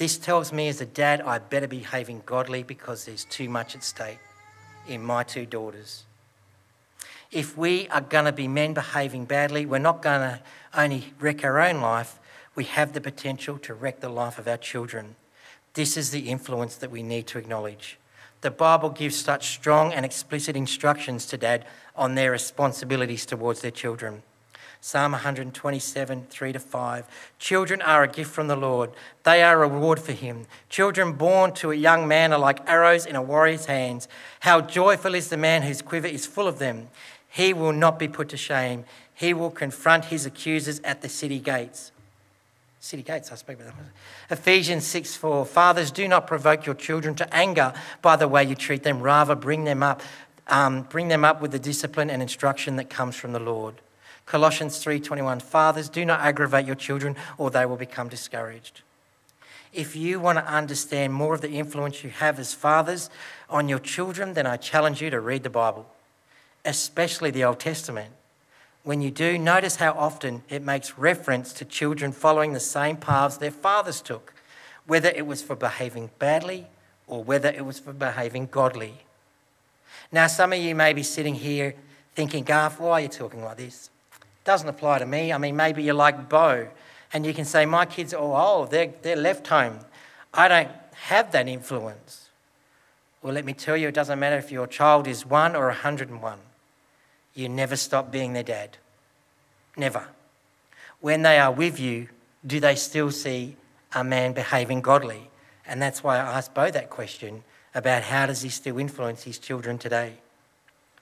This 0.00 0.16
tells 0.16 0.50
me 0.50 0.68
as 0.68 0.80
a 0.80 0.86
dad 0.86 1.20
I 1.20 1.40
better 1.40 1.68
be 1.68 1.80
behaving 1.80 2.22
godly 2.24 2.62
because 2.62 3.04
there's 3.04 3.26
too 3.26 3.50
much 3.50 3.74
at 3.76 3.84
stake 3.84 4.18
in 4.88 5.04
my 5.04 5.24
two 5.24 5.44
daughters. 5.44 6.04
If 7.30 7.54
we 7.58 7.86
are 7.88 8.00
going 8.00 8.24
to 8.24 8.32
be 8.32 8.48
men 8.48 8.72
behaving 8.72 9.26
badly, 9.26 9.66
we're 9.66 9.76
not 9.76 10.00
going 10.00 10.20
to 10.22 10.40
only 10.72 11.12
wreck 11.20 11.44
our 11.44 11.60
own 11.60 11.82
life, 11.82 12.18
we 12.54 12.64
have 12.64 12.94
the 12.94 13.00
potential 13.02 13.58
to 13.58 13.74
wreck 13.74 14.00
the 14.00 14.08
life 14.08 14.38
of 14.38 14.48
our 14.48 14.56
children. 14.56 15.16
This 15.74 15.98
is 15.98 16.12
the 16.12 16.30
influence 16.30 16.76
that 16.76 16.90
we 16.90 17.02
need 17.02 17.26
to 17.26 17.38
acknowledge. 17.38 17.98
The 18.40 18.50
Bible 18.50 18.88
gives 18.88 19.16
such 19.16 19.48
strong 19.48 19.92
and 19.92 20.06
explicit 20.06 20.56
instructions 20.56 21.26
to 21.26 21.36
dad 21.36 21.66
on 21.94 22.14
their 22.14 22.30
responsibilities 22.30 23.26
towards 23.26 23.60
their 23.60 23.70
children. 23.70 24.22
Psalm 24.82 25.12
127, 25.12 26.26
3 26.30 26.52
to 26.52 26.58
5. 26.58 27.06
Children 27.38 27.82
are 27.82 28.02
a 28.02 28.08
gift 28.08 28.30
from 28.30 28.48
the 28.48 28.56
Lord. 28.56 28.90
They 29.24 29.42
are 29.42 29.62
a 29.62 29.68
reward 29.68 30.00
for 30.00 30.12
him. 30.12 30.46
Children 30.70 31.12
born 31.12 31.52
to 31.54 31.70
a 31.70 31.74
young 31.74 32.08
man 32.08 32.32
are 32.32 32.38
like 32.38 32.66
arrows 32.66 33.04
in 33.04 33.14
a 33.14 33.20
warrior's 33.22 33.66
hands. 33.66 34.08
How 34.40 34.62
joyful 34.62 35.14
is 35.14 35.28
the 35.28 35.36
man 35.36 35.62
whose 35.62 35.82
quiver 35.82 36.06
is 36.06 36.26
full 36.26 36.48
of 36.48 36.58
them. 36.58 36.88
He 37.28 37.52
will 37.52 37.74
not 37.74 37.98
be 37.98 38.08
put 38.08 38.30
to 38.30 38.38
shame. 38.38 38.84
He 39.14 39.34
will 39.34 39.50
confront 39.50 40.06
his 40.06 40.24
accusers 40.24 40.80
at 40.80 41.02
the 41.02 41.10
city 41.10 41.40
gates. 41.40 41.92
City 42.80 43.02
gates, 43.02 43.30
I 43.30 43.34
speak 43.34 43.60
about 43.60 43.74
that. 43.76 44.38
Ephesians 44.38 44.86
6 44.86 45.14
4. 45.14 45.44
Fathers, 45.44 45.90
do 45.90 46.08
not 46.08 46.26
provoke 46.26 46.64
your 46.64 46.74
children 46.74 47.14
to 47.16 47.34
anger 47.34 47.74
by 48.00 48.16
the 48.16 48.26
way 48.26 48.44
you 48.44 48.54
treat 48.54 48.82
them. 48.82 49.02
Rather, 49.02 49.34
bring 49.34 49.64
them 49.64 49.82
up. 49.82 50.00
Um, 50.48 50.82
bring 50.82 51.08
them 51.08 51.22
up 51.22 51.42
with 51.42 51.52
the 51.52 51.58
discipline 51.58 52.08
and 52.08 52.22
instruction 52.22 52.76
that 52.76 52.88
comes 52.88 53.14
from 53.14 53.32
the 53.32 53.38
Lord. 53.38 53.74
Colossians 54.30 54.78
3:21 54.78 55.40
Fathers 55.40 55.88
do 55.88 56.04
not 56.04 56.20
aggravate 56.20 56.64
your 56.64 56.76
children 56.76 57.16
or 57.36 57.50
they 57.50 57.66
will 57.66 57.76
become 57.76 58.08
discouraged. 58.08 58.82
If 59.72 59.96
you 59.96 60.20
want 60.20 60.38
to 60.38 60.46
understand 60.46 61.12
more 61.14 61.34
of 61.34 61.40
the 61.40 61.50
influence 61.50 62.04
you 62.04 62.10
have 62.10 62.38
as 62.38 62.54
fathers 62.54 63.10
on 63.48 63.68
your 63.68 63.80
children, 63.80 64.34
then 64.34 64.46
I 64.46 64.56
challenge 64.56 65.02
you 65.02 65.10
to 65.10 65.18
read 65.18 65.42
the 65.42 65.50
Bible, 65.50 65.84
especially 66.64 67.32
the 67.32 67.42
Old 67.42 67.58
Testament. 67.58 68.12
When 68.84 69.02
you 69.02 69.10
do, 69.10 69.36
notice 69.36 69.76
how 69.76 69.94
often 69.94 70.44
it 70.48 70.62
makes 70.62 70.96
reference 70.96 71.52
to 71.54 71.64
children 71.64 72.12
following 72.12 72.52
the 72.52 72.60
same 72.60 72.98
paths 72.98 73.36
their 73.36 73.50
fathers 73.50 74.00
took, 74.00 74.32
whether 74.86 75.08
it 75.08 75.26
was 75.26 75.42
for 75.42 75.56
behaving 75.56 76.10
badly 76.20 76.68
or 77.08 77.24
whether 77.24 77.48
it 77.48 77.66
was 77.66 77.80
for 77.80 77.92
behaving 77.92 78.46
godly. 78.46 79.00
Now, 80.12 80.28
some 80.28 80.52
of 80.52 80.60
you 80.60 80.76
may 80.76 80.92
be 80.92 81.02
sitting 81.02 81.34
here 81.34 81.74
thinking, 82.14 82.44
Garth, 82.44 82.78
why 82.78 82.92
are 82.92 83.00
you 83.00 83.08
talking 83.08 83.42
like 83.42 83.56
this? 83.56 83.90
Doesn't 84.44 84.68
apply 84.68 84.98
to 84.98 85.06
me. 85.06 85.32
I 85.32 85.38
mean, 85.38 85.56
maybe 85.56 85.82
you're 85.82 85.94
like 85.94 86.28
Bo 86.28 86.68
and 87.12 87.26
you 87.26 87.34
can 87.34 87.44
say, 87.44 87.66
My 87.66 87.86
kids 87.86 88.14
are 88.14 88.18
all 88.18 88.60
old, 88.60 88.70
they're, 88.70 88.92
they're 89.02 89.16
left 89.16 89.46
home. 89.46 89.78
I 90.32 90.48
don't 90.48 90.70
have 90.92 91.32
that 91.32 91.48
influence. 91.48 92.28
Well, 93.22 93.34
let 93.34 93.44
me 93.44 93.52
tell 93.52 93.76
you, 93.76 93.88
it 93.88 93.94
doesn't 93.94 94.18
matter 94.18 94.38
if 94.38 94.50
your 94.50 94.66
child 94.66 95.06
is 95.06 95.26
one 95.26 95.54
or 95.54 95.66
101. 95.66 96.38
You 97.34 97.48
never 97.48 97.76
stop 97.76 98.10
being 98.10 98.32
their 98.32 98.42
dad. 98.42 98.78
Never. 99.76 100.08
When 101.00 101.22
they 101.22 101.38
are 101.38 101.52
with 101.52 101.78
you, 101.78 102.08
do 102.46 102.60
they 102.60 102.74
still 102.74 103.10
see 103.10 103.56
a 103.94 104.02
man 104.02 104.32
behaving 104.32 104.80
godly? 104.80 105.30
And 105.66 105.80
that's 105.80 106.02
why 106.02 106.16
I 106.16 106.38
asked 106.38 106.54
Bo 106.54 106.70
that 106.70 106.90
question 106.90 107.44
about 107.74 108.02
how 108.02 108.26
does 108.26 108.42
he 108.42 108.48
still 108.48 108.78
influence 108.78 109.22
his 109.22 109.38
children 109.38 109.78
today. 109.78 110.14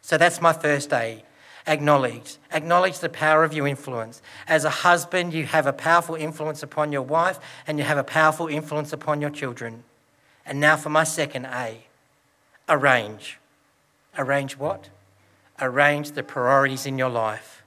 So 0.03 0.19
that's 0.19 0.41
my 0.41 0.53
first 0.53 0.93
A. 0.93 1.23
Acknowledge. 1.69 2.39
Acknowledge 2.51 2.99
the 3.01 3.11
power 3.11 3.45
of 3.45 3.53
your 3.53 3.69
influence. 3.69 4.23
As 4.49 4.65
a 4.65 4.71
husband, 4.71 5.35
you 5.35 5.45
have 5.45 5.67
a 5.67 5.73
powerful 5.73 6.15
influence 6.15 6.63
upon 6.63 6.93
your 6.93 7.03
wife 7.03 7.39
and 7.67 7.79
you 7.79 7.85
have 7.85 7.99
a 7.99 8.05
powerful 8.05 8.49
influence 8.49 8.95
upon 8.95 9.21
your 9.21 9.29
children. 9.29 9.85
And 10.47 10.61
now 10.61 10.79
for 10.79 10.89
my 10.89 11.05
second 11.05 11.45
A. 11.45 11.85
Arrange. 12.71 13.39
Arrange 14.17 14.57
what? 14.57 14.89
Arrange 15.61 16.13
the 16.13 16.23
priorities 16.23 16.87
in 16.87 16.97
your 16.97 17.11
life. 17.11 17.63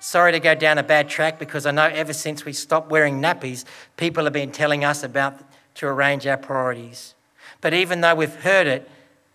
Sorry 0.00 0.32
to 0.32 0.40
go 0.40 0.54
down 0.54 0.78
a 0.78 0.82
bad 0.82 1.10
track 1.10 1.38
because 1.38 1.66
I 1.66 1.70
know 1.70 1.84
ever 1.84 2.14
since 2.14 2.46
we 2.46 2.54
stopped 2.54 2.90
wearing 2.90 3.20
nappies, 3.20 3.64
people 3.98 4.24
have 4.24 4.32
been 4.32 4.52
telling 4.52 4.84
us 4.84 5.02
about 5.02 5.38
to 5.74 5.86
arrange 5.86 6.26
our 6.26 6.38
priorities. 6.38 7.14
But 7.60 7.74
even 7.74 8.00
though 8.00 8.14
we've 8.14 8.34
heard 8.34 8.66
it 8.66 8.88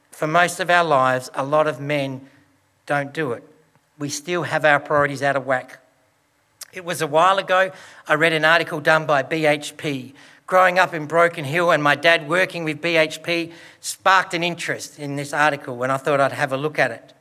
for 0.10 0.26
most 0.26 0.60
of 0.60 0.72
our 0.72 0.84
lives, 0.84 1.30
a 1.36 1.44
lot 1.44 1.68
of 1.68 1.80
men 1.80 2.28
don't 2.88 3.14
do 3.14 3.34
it. 3.34 3.44
We 3.98 4.10
still 4.10 4.44
have 4.44 4.66
our 4.66 4.80
priorities 4.80 5.22
out 5.22 5.36
of 5.36 5.46
whack. 5.46 5.80
It 6.74 6.84
was 6.84 7.02
a 7.02 7.08
while 7.08 7.38
ago, 7.38 7.72
I 8.08 8.16
read 8.16 8.34
an 8.34 8.46
article 8.46 8.80
done 8.80 9.06
by 9.06 9.22
BHP. 9.22 10.14
Growing 10.48 10.80
up 10.80 10.94
in 10.94 11.06
Broken 11.06 11.46
Hill 11.46 11.72
and 11.72 11.82
my 11.82 11.96
dad 11.96 12.28
working 12.28 12.64
with 12.64 12.82
BHP 12.82 13.54
sparked 13.80 14.34
an 14.34 14.44
interest 14.44 15.00
in 15.00 15.16
this 15.16 15.34
article 15.34 15.84
and 15.84 15.92
I 15.92 15.98
thought 15.98 16.20
I'd 16.20 16.32
have 16.32 16.52
a 16.52 16.58
look 16.58 16.80
at 16.80 16.92
it. 16.92 17.14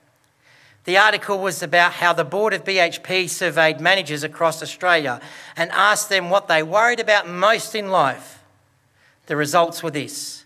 The 0.85 0.97
article 0.99 1.39
was 1.39 1.63
about 1.63 1.93
how 1.93 2.13
the 2.13 2.25
board 2.25 2.53
of 2.55 2.65
BHP 2.65 3.29
surveyed 3.29 3.81
managers 3.81 4.25
across 4.25 4.63
Australia 4.63 5.21
and 5.57 5.71
asked 5.71 6.09
them 6.09 6.29
what 6.29 6.49
they 6.49 6.63
worried 6.63 6.99
about 6.99 7.29
most 7.29 7.75
in 7.75 7.91
life. 7.91 8.43
The 9.27 9.37
results 9.37 9.83
were 9.83 9.91
this 9.91 10.45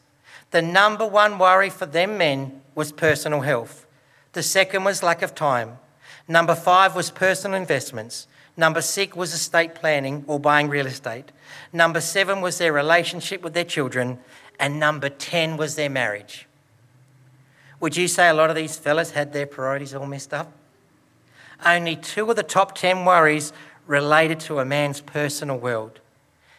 the 0.50 0.62
number 0.62 1.06
one 1.06 1.38
worry 1.38 1.70
for 1.70 1.86
them 1.86 2.18
men 2.18 2.60
was 2.74 2.92
personal 2.92 3.40
health, 3.40 3.86
the 4.32 4.42
second 4.42 4.84
was 4.84 5.02
lack 5.02 5.22
of 5.22 5.34
time, 5.34 5.78
number 6.28 6.54
five 6.54 6.94
was 6.94 7.10
personal 7.10 7.56
investments. 7.58 8.26
Number 8.56 8.80
six 8.80 9.14
was 9.14 9.34
estate 9.34 9.74
planning 9.74 10.24
or 10.26 10.40
buying 10.40 10.68
real 10.68 10.86
estate. 10.86 11.30
Number 11.72 12.00
seven 12.00 12.40
was 12.40 12.58
their 12.58 12.72
relationship 12.72 13.42
with 13.42 13.54
their 13.54 13.64
children. 13.64 14.18
And 14.58 14.80
number 14.80 15.08
10 15.08 15.56
was 15.56 15.74
their 15.74 15.90
marriage. 15.90 16.46
Would 17.80 17.96
you 17.96 18.08
say 18.08 18.28
a 18.28 18.34
lot 18.34 18.48
of 18.48 18.56
these 18.56 18.76
fellas 18.76 19.10
had 19.10 19.32
their 19.32 19.46
priorities 19.46 19.94
all 19.94 20.06
messed 20.06 20.32
up? 20.32 20.52
Only 21.64 21.96
two 21.96 22.30
of 22.30 22.36
the 22.36 22.42
top 22.42 22.74
10 22.74 23.04
worries 23.04 23.52
related 23.86 24.40
to 24.40 24.58
a 24.58 24.64
man's 24.64 25.00
personal 25.00 25.58
world. 25.58 26.00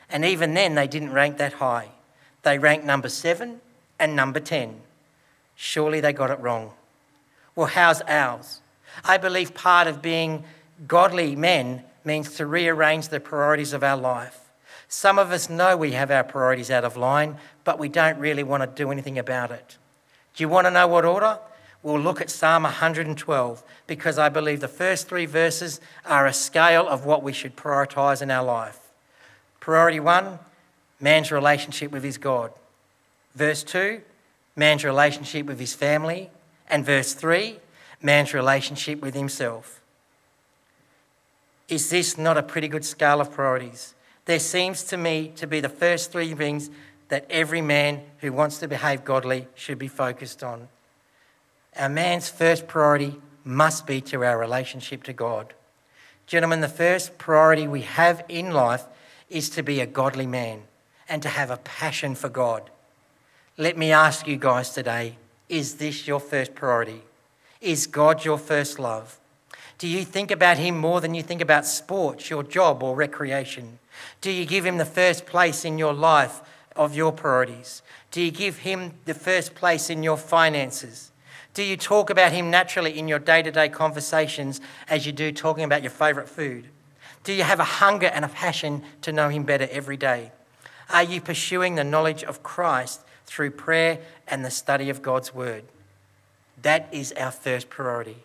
And 0.09 0.23
even 0.23 0.53
then, 0.53 0.75
they 0.75 0.87
didn't 0.87 1.11
rank 1.11 1.37
that 1.37 1.53
high. 1.53 1.89
They 2.43 2.57
ranked 2.57 2.85
number 2.85 3.09
seven 3.09 3.61
and 3.99 4.15
number 4.15 4.39
10. 4.39 4.79
Surely 5.55 5.99
they 5.99 6.13
got 6.13 6.29
it 6.29 6.39
wrong. 6.39 6.71
Well, 7.55 7.67
how's 7.67 8.01
ours? 8.03 8.61
I 9.03 9.17
believe 9.17 9.53
part 9.53 9.87
of 9.87 10.01
being 10.01 10.43
godly 10.87 11.35
men 11.35 11.83
means 12.03 12.35
to 12.35 12.45
rearrange 12.45 13.09
the 13.09 13.19
priorities 13.19 13.73
of 13.73 13.83
our 13.83 13.97
life. 13.97 14.39
Some 14.87 15.19
of 15.19 15.31
us 15.31 15.49
know 15.49 15.75
we 15.75 15.91
have 15.91 16.11
our 16.11 16.23
priorities 16.23 16.71
out 16.71 16.85
of 16.85 16.95
line, 16.95 17.37
but 17.63 17.77
we 17.77 17.89
don't 17.89 18.17
really 18.19 18.43
want 18.43 18.63
to 18.63 18.83
do 18.83 18.91
anything 18.91 19.19
about 19.19 19.51
it. 19.51 19.77
Do 20.35 20.43
you 20.43 20.49
want 20.49 20.65
to 20.65 20.71
know 20.71 20.87
what 20.87 21.03
order? 21.03 21.39
We'll 21.83 21.99
look 21.99 22.21
at 22.21 22.29
Psalm 22.29 22.63
112 22.63 23.63
because 23.85 24.17
I 24.17 24.29
believe 24.29 24.59
the 24.59 24.67
first 24.67 25.07
three 25.07 25.25
verses 25.25 25.79
are 26.05 26.25
a 26.25 26.33
scale 26.33 26.87
of 26.87 27.05
what 27.05 27.23
we 27.23 27.33
should 27.33 27.55
prioritise 27.55 28.21
in 28.21 28.31
our 28.31 28.43
life. 28.43 28.79
Priority 29.59 29.99
one 29.99 30.39
man's 30.99 31.31
relationship 31.31 31.91
with 31.91 32.03
his 32.03 32.17
God. 32.17 32.51
Verse 33.35 33.63
2 33.63 34.01
man's 34.55 34.83
relationship 34.83 35.45
with 35.45 35.59
his 35.59 35.73
family. 35.73 36.29
And 36.69 36.85
verse 36.85 37.13
3 37.13 37.57
man's 38.01 38.33
relationship 38.33 39.01
with 39.01 39.13
himself. 39.13 39.81
Is 41.67 41.89
this 41.89 42.17
not 42.17 42.37
a 42.37 42.43
pretty 42.43 42.67
good 42.67 42.85
scale 42.85 43.19
of 43.19 43.31
priorities? 43.31 43.93
There 44.25 44.39
seems 44.39 44.83
to 44.85 44.97
me 44.97 45.31
to 45.35 45.47
be 45.47 45.59
the 45.59 45.69
first 45.69 46.11
three 46.11 46.33
things 46.33 46.69
that 47.09 47.25
every 47.29 47.61
man 47.61 48.01
who 48.19 48.31
wants 48.31 48.59
to 48.59 48.67
behave 48.67 49.05
godly 49.05 49.47
should 49.55 49.79
be 49.79 49.87
focused 49.87 50.43
on. 50.43 50.67
Our 51.77 51.89
man's 51.89 52.29
first 52.29 52.67
priority 52.67 53.19
must 53.43 53.85
be 53.85 54.01
to 54.01 54.23
our 54.23 54.37
relationship 54.37 55.03
to 55.03 55.13
God. 55.13 55.53
Gentlemen, 56.25 56.59
the 56.59 56.67
first 56.67 57.17
priority 57.17 57.67
we 57.67 57.81
have 57.81 58.23
in 58.27 58.51
life 58.51 58.83
is 59.29 59.49
to 59.51 59.63
be 59.63 59.79
a 59.79 59.85
godly 59.85 60.27
man 60.27 60.63
and 61.07 61.21
to 61.21 61.29
have 61.29 61.49
a 61.49 61.57
passion 61.57 62.15
for 62.15 62.29
God. 62.29 62.69
Let 63.57 63.77
me 63.77 63.91
ask 63.91 64.27
you 64.27 64.37
guys 64.37 64.71
today 64.71 65.17
is 65.49 65.75
this 65.75 66.05
your 66.05 66.19
first 66.19 66.53
priority? 66.53 67.01
Is 67.61 67.87
God 67.87 68.23
your 68.23 68.37
first 68.37 68.79
love? 68.79 69.19
Do 69.77 69.87
you 69.87 70.03
think 70.03 70.31
about 70.31 70.57
Him 70.57 70.77
more 70.77 71.01
than 71.01 71.13
you 71.13 71.21
think 71.21 71.41
about 71.41 71.65
sports, 71.65 72.29
your 72.29 72.43
job, 72.43 72.81
or 72.81 72.95
recreation? 72.95 73.79
Do 74.21 74.31
you 74.31 74.45
give 74.45 74.65
Him 74.65 74.77
the 74.77 74.85
first 74.85 75.25
place 75.25 75.65
in 75.65 75.77
your 75.77 75.93
life 75.93 76.41
of 76.75 76.95
your 76.95 77.11
priorities? 77.11 77.81
Do 78.11 78.21
you 78.21 78.31
give 78.31 78.59
Him 78.59 78.93
the 79.05 79.13
first 79.13 79.55
place 79.55 79.89
in 79.89 80.03
your 80.03 80.17
finances? 80.17 81.11
Do 81.53 81.63
you 81.63 81.77
talk 81.77 82.09
about 82.09 82.31
Him 82.31 82.51
naturally 82.51 82.97
in 82.97 83.07
your 83.07 83.19
day 83.19 83.41
to 83.41 83.51
day 83.51 83.69
conversations 83.69 84.61
as 84.87 85.05
you 85.05 85.11
do 85.11 85.31
talking 85.31 85.63
about 85.63 85.81
your 85.81 85.91
favourite 85.91 86.29
food? 86.29 86.69
Do 87.23 87.33
you 87.33 87.43
have 87.43 87.59
a 87.59 87.65
hunger 87.65 88.07
and 88.07 88.23
a 88.23 88.29
passion 88.29 88.83
to 89.01 89.11
know 89.11 89.29
Him 89.29 89.43
better 89.43 89.67
every 89.71 89.97
day? 89.97 90.31
Are 90.89 91.03
you 91.03 91.19
pursuing 91.19 91.75
the 91.75 91.83
knowledge 91.83 92.23
of 92.23 92.43
Christ 92.43 93.01
through 93.25 93.51
prayer 93.51 93.99
and 94.27 94.45
the 94.45 94.51
study 94.51 94.89
of 94.89 95.01
God's 95.01 95.33
Word? 95.33 95.63
That 96.61 96.87
is 96.91 97.11
our 97.13 97.31
first 97.31 97.69
priority. 97.69 98.17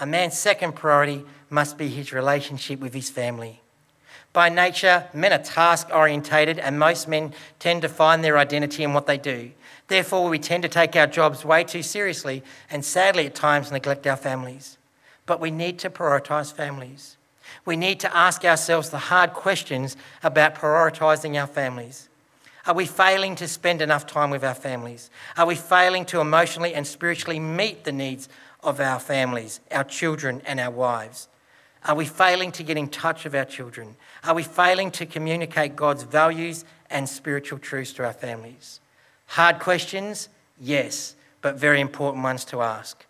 A 0.00 0.06
man's 0.06 0.38
second 0.38 0.74
priority 0.74 1.24
must 1.50 1.78
be 1.78 1.88
his 1.88 2.12
relationship 2.12 2.80
with 2.80 2.94
his 2.94 3.10
family. 3.10 3.60
By 4.32 4.48
nature, 4.48 5.08
men 5.14 5.32
are 5.32 5.38
task 5.38 5.88
orientated, 5.94 6.58
and 6.58 6.78
most 6.78 7.06
men 7.06 7.32
tend 7.60 7.82
to 7.82 7.88
find 7.88 8.24
their 8.24 8.36
identity 8.36 8.82
in 8.82 8.92
what 8.92 9.06
they 9.06 9.18
do. 9.18 9.52
Therefore, 9.86 10.28
we 10.28 10.40
tend 10.40 10.64
to 10.64 10.68
take 10.68 10.96
our 10.96 11.06
jobs 11.06 11.44
way 11.44 11.62
too 11.62 11.82
seriously 11.82 12.42
and 12.70 12.84
sadly 12.84 13.26
at 13.26 13.34
times 13.36 13.70
neglect 13.70 14.06
our 14.06 14.16
families. 14.16 14.76
But 15.26 15.40
we 15.40 15.52
need 15.52 15.78
to 15.80 15.90
prioritise 15.90 16.52
families. 16.52 17.16
We 17.64 17.76
need 17.76 18.00
to 18.00 18.16
ask 18.16 18.44
ourselves 18.44 18.90
the 18.90 18.98
hard 18.98 19.32
questions 19.34 19.96
about 20.22 20.56
prioritising 20.56 21.40
our 21.40 21.46
families. 21.46 22.08
Are 22.66 22.74
we 22.74 22.86
failing 22.86 23.36
to 23.36 23.48
spend 23.48 23.82
enough 23.82 24.06
time 24.06 24.30
with 24.30 24.42
our 24.42 24.54
families? 24.54 25.10
Are 25.36 25.46
we 25.46 25.54
failing 25.54 26.06
to 26.06 26.20
emotionally 26.20 26.74
and 26.74 26.86
spiritually 26.86 27.38
meet 27.38 27.84
the 27.84 27.92
needs 27.92 28.28
of 28.62 28.80
our 28.80 28.98
families, 28.98 29.60
our 29.70 29.84
children, 29.84 30.40
and 30.46 30.58
our 30.58 30.70
wives? 30.70 31.28
Are 31.84 31.94
we 31.94 32.06
failing 32.06 32.50
to 32.52 32.62
get 32.62 32.78
in 32.78 32.88
touch 32.88 33.24
with 33.24 33.34
our 33.34 33.44
children? 33.44 33.96
Are 34.22 34.34
we 34.34 34.42
failing 34.42 34.90
to 34.92 35.04
communicate 35.04 35.76
God's 35.76 36.04
values 36.04 36.64
and 36.88 37.06
spiritual 37.06 37.58
truths 37.58 37.92
to 37.94 38.04
our 38.04 38.14
families? 38.14 38.80
Hard 39.26 39.58
questions, 39.58 40.30
yes, 40.58 41.14
but 41.42 41.56
very 41.56 41.80
important 41.80 42.24
ones 42.24 42.46
to 42.46 42.62
ask. 42.62 43.04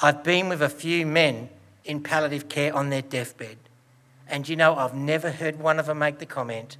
I've 0.00 0.24
been 0.24 0.48
with 0.48 0.62
a 0.62 0.68
few 0.70 1.04
men 1.04 1.50
in 1.84 2.02
palliative 2.02 2.48
care 2.48 2.74
on 2.74 2.88
their 2.88 3.02
deathbed, 3.02 3.58
and 4.26 4.48
you 4.48 4.56
know, 4.56 4.74
I've 4.74 4.94
never 4.94 5.30
heard 5.30 5.58
one 5.58 5.78
of 5.78 5.86
them 5.86 5.98
make 5.98 6.18
the 6.18 6.26
comment, 6.26 6.78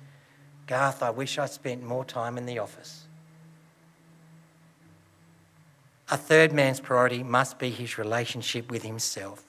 Garth, 0.67 1.03
I 1.03 1.11
wish 1.11 1.39
I 1.39 1.47
spent 1.47 1.83
more 1.83 2.05
time 2.05 2.37
in 2.39 2.47
the 2.47 2.59
office. 2.59 3.05
A 6.11 6.17
third 6.17 6.53
man's 6.53 6.81
priority 6.81 7.23
must 7.23 7.59
be 7.59 7.71
his 7.71 7.99
relationship 7.99 8.71
with 8.71 8.83
himself. 8.83 9.43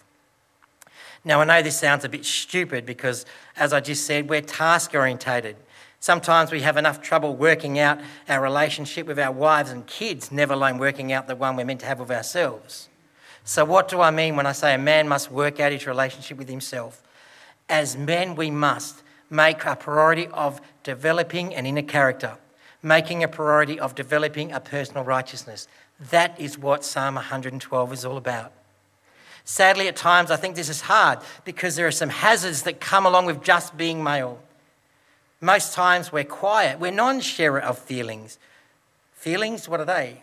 Now, 1.23 1.41
I 1.41 1.45
know 1.45 1.61
this 1.61 1.77
sounds 1.77 2.05
a 2.05 2.09
bit 2.09 2.25
stupid 2.25 2.85
because, 2.85 3.25
as 3.55 3.73
I 3.73 3.79
just 3.79 4.05
said, 4.05 4.29
we're 4.29 4.41
task 4.41 4.93
orientated. 4.93 5.57
Sometimes 5.99 6.51
we 6.51 6.61
have 6.61 6.77
enough 6.77 7.01
trouble 7.01 7.35
working 7.35 7.79
out 7.79 7.99
our 8.29 8.41
relationship 8.41 9.07
with 9.07 9.19
our 9.19 9.31
wives 9.31 9.71
and 9.71 9.85
kids, 9.87 10.31
never 10.31 10.53
alone 10.53 10.77
working 10.77 11.11
out 11.11 11.27
the 11.27 11.35
one 11.35 11.55
we're 11.55 11.65
meant 11.65 11.81
to 11.81 11.85
have 11.87 11.99
with 11.99 12.11
ourselves. 12.11 12.87
So, 13.43 13.65
what 13.65 13.87
do 13.87 14.01
I 14.01 14.11
mean 14.11 14.35
when 14.35 14.45
I 14.45 14.51
say 14.51 14.73
a 14.73 14.77
man 14.77 15.07
must 15.07 15.31
work 15.31 15.59
out 15.59 15.71
his 15.71 15.87
relationship 15.87 16.37
with 16.37 16.49
himself? 16.49 17.01
As 17.67 17.97
men, 17.97 18.35
we 18.35 18.51
must 18.51 19.03
make 19.29 19.65
a 19.65 19.75
priority 19.75 20.27
of 20.27 20.61
developing 20.83 21.53
an 21.53 21.65
inner 21.65 21.81
character, 21.81 22.37
making 22.81 23.23
a 23.23 23.27
priority 23.27 23.79
of 23.79 23.95
developing 23.95 24.51
a 24.51 24.59
personal 24.59 25.03
righteousness. 25.03 25.67
That 26.11 26.39
is 26.39 26.57
what 26.57 26.85
Psalm 26.85 27.15
112 27.15 27.93
is 27.93 28.05
all 28.05 28.17
about. 28.17 28.51
Sadly, 29.43 29.87
at 29.87 29.95
times, 29.95 30.29
I 30.29 30.35
think 30.35 30.55
this 30.55 30.69
is 30.69 30.81
hard 30.81 31.19
because 31.45 31.75
there 31.75 31.87
are 31.87 31.91
some 31.91 32.09
hazards 32.09 32.63
that 32.63 32.81
come 32.81 33.05
along 33.05 33.27
with 33.27 33.43
just 33.43 33.77
being 33.77 34.03
male. 34.03 34.39
Most 35.39 35.73
times, 35.73 36.11
we're 36.11 36.25
quiet, 36.25 36.79
we're 36.79 36.91
non 36.91 37.21
sharer 37.21 37.59
of 37.59 37.77
feelings. 37.77 38.39
Feelings, 39.13 39.69
what 39.69 39.79
are 39.79 39.85
they? 39.85 40.21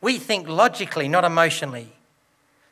We 0.00 0.18
think 0.18 0.48
logically, 0.48 1.08
not 1.08 1.24
emotionally. 1.24 1.92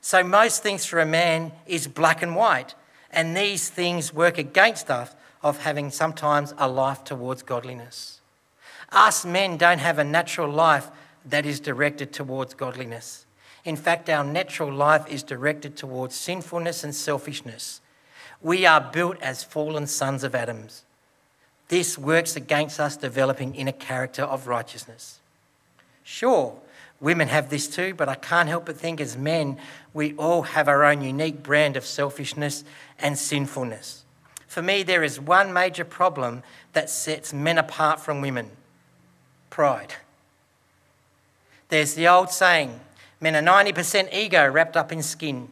So, 0.01 0.23
most 0.23 0.63
things 0.63 0.85
for 0.85 1.01
a 1.01 1.07
man 1.07 1.53
is 1.67 1.87
black 1.87 2.23
and 2.23 2.35
white, 2.37 2.75
and 3.11 3.37
these 3.37 3.69
things 3.69 4.13
work 4.13 4.37
against 4.37 4.91
us 4.91 5.15
of 5.43 5.59
having 5.63 5.91
sometimes 5.91 6.55
a 6.59 6.69
life 6.69 7.05
towards 7.05 7.43
godliness. 7.43 8.21
Us 8.93 9.25
men 9.25 9.57
don't 9.57 9.79
have 9.79 9.99
a 9.99 10.05
natural 10.05 10.51
life 10.51 10.91
that 11.25 11.47
is 11.47 11.61
directed 11.61 12.13
towards 12.13 12.55
godliness. 12.55 13.27
In 13.65 13.77
fact, 13.77 14.09
our 14.09 14.25
natural 14.25 14.73
life 14.73 15.07
is 15.09 15.23
directed 15.23 15.77
towards 15.77 16.15
sinfulness 16.15 16.83
and 16.83 16.95
selfishness. 16.95 17.81
We 18.41 18.65
are 18.65 18.81
built 18.81 19.21
as 19.21 19.45
fallen 19.45 19.87
sons 19.87 20.25
of 20.25 20.35
Adam's. 20.35 20.85
This 21.69 21.99
works 21.99 22.37
against 22.37 22.81
us 22.81 22.97
developing 22.97 23.55
inner 23.55 23.73
character 23.73 24.23
of 24.23 24.49
righteousness. 24.49 25.21
Sure, 26.03 26.57
women 27.01 27.29
have 27.29 27.51
this 27.51 27.69
too, 27.69 27.95
but 27.95 28.09
I 28.09 28.15
can't 28.17 28.49
help 28.49 28.67
but 28.67 28.77
think 28.77 29.01
as 29.01 29.17
men, 29.17 29.59
we 29.95 30.15
all 30.15 30.43
have 30.43 30.69
our 30.69 30.85
own 30.85 31.03
unique 31.03 31.43
brand 31.43 31.77
of 31.77 31.87
selfishness 31.87 32.65
and 32.99 33.17
sinfulness. 33.17 34.05
For 34.51 34.63
me, 34.63 34.83
there 34.83 35.05
is 35.05 35.21
one 35.21 35.53
major 35.53 35.85
problem 35.85 36.43
that 36.73 36.91
sets 36.91 37.33
men 37.33 37.57
apart 37.57 38.01
from 38.01 38.21
women 38.21 38.51
pride. 39.49 39.95
There's 41.69 41.95
the 41.95 42.09
old 42.09 42.31
saying, 42.31 42.81
men 43.21 43.37
are 43.37 43.63
90% 43.63 44.13
ego 44.13 44.51
wrapped 44.51 44.77
up 44.77 44.91
in 44.91 45.05
skin. 45.05 45.51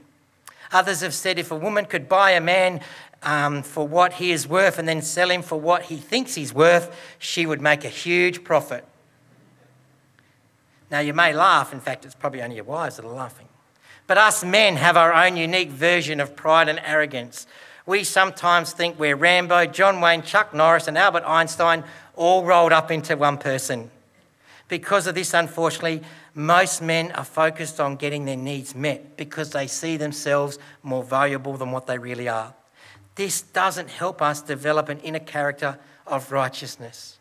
Others 0.72 1.02
have 1.02 1.14
said 1.14 1.38
if 1.38 1.52
a 1.52 1.56
woman 1.56 1.84
could 1.84 2.08
buy 2.08 2.32
a 2.32 2.40
man 2.40 2.80
um, 3.22 3.62
for 3.62 3.86
what 3.86 4.14
he 4.14 4.32
is 4.32 4.48
worth 4.48 4.80
and 4.80 4.88
then 4.88 5.00
sell 5.00 5.30
him 5.30 5.42
for 5.42 5.60
what 5.60 5.82
he 5.82 5.96
thinks 5.98 6.34
he's 6.34 6.52
worth, 6.52 6.92
she 7.20 7.46
would 7.46 7.60
make 7.60 7.84
a 7.84 7.88
huge 7.88 8.42
profit. 8.42 8.84
Now, 10.90 10.98
you 10.98 11.14
may 11.14 11.32
laugh. 11.32 11.72
In 11.72 11.78
fact, 11.78 12.04
it's 12.04 12.16
probably 12.16 12.42
only 12.42 12.56
your 12.56 12.64
wives 12.64 12.96
that 12.96 13.04
are 13.04 13.14
laughing. 13.14 13.46
But 14.08 14.18
us 14.18 14.42
men 14.42 14.74
have 14.74 14.96
our 14.96 15.14
own 15.14 15.36
unique 15.36 15.70
version 15.70 16.18
of 16.18 16.34
pride 16.34 16.68
and 16.68 16.80
arrogance. 16.84 17.46
We 17.88 18.04
sometimes 18.04 18.74
think 18.74 18.98
we're 18.98 19.16
Rambo, 19.16 19.64
John 19.64 20.02
Wayne, 20.02 20.20
Chuck 20.20 20.52
Norris, 20.52 20.88
and 20.88 20.98
Albert 20.98 21.24
Einstein 21.24 21.84
all 22.16 22.44
rolled 22.44 22.70
up 22.70 22.90
into 22.90 23.16
one 23.16 23.38
person. 23.38 23.90
Because 24.68 25.06
of 25.06 25.14
this, 25.14 25.32
unfortunately, 25.32 26.02
most 26.34 26.82
men 26.82 27.12
are 27.12 27.24
focused 27.24 27.80
on 27.80 27.96
getting 27.96 28.26
their 28.26 28.36
needs 28.36 28.74
met 28.74 29.16
because 29.16 29.52
they 29.52 29.66
see 29.66 29.96
themselves 29.96 30.58
more 30.82 31.02
valuable 31.02 31.56
than 31.56 31.72
what 31.72 31.86
they 31.86 31.96
really 31.96 32.28
are. 32.28 32.52
This 33.14 33.40
doesn't 33.40 33.88
help 33.88 34.20
us 34.20 34.42
develop 34.42 34.90
an 34.90 35.00
inner 35.00 35.18
character 35.18 35.78
of 36.06 36.30
righteousness. 36.30 37.16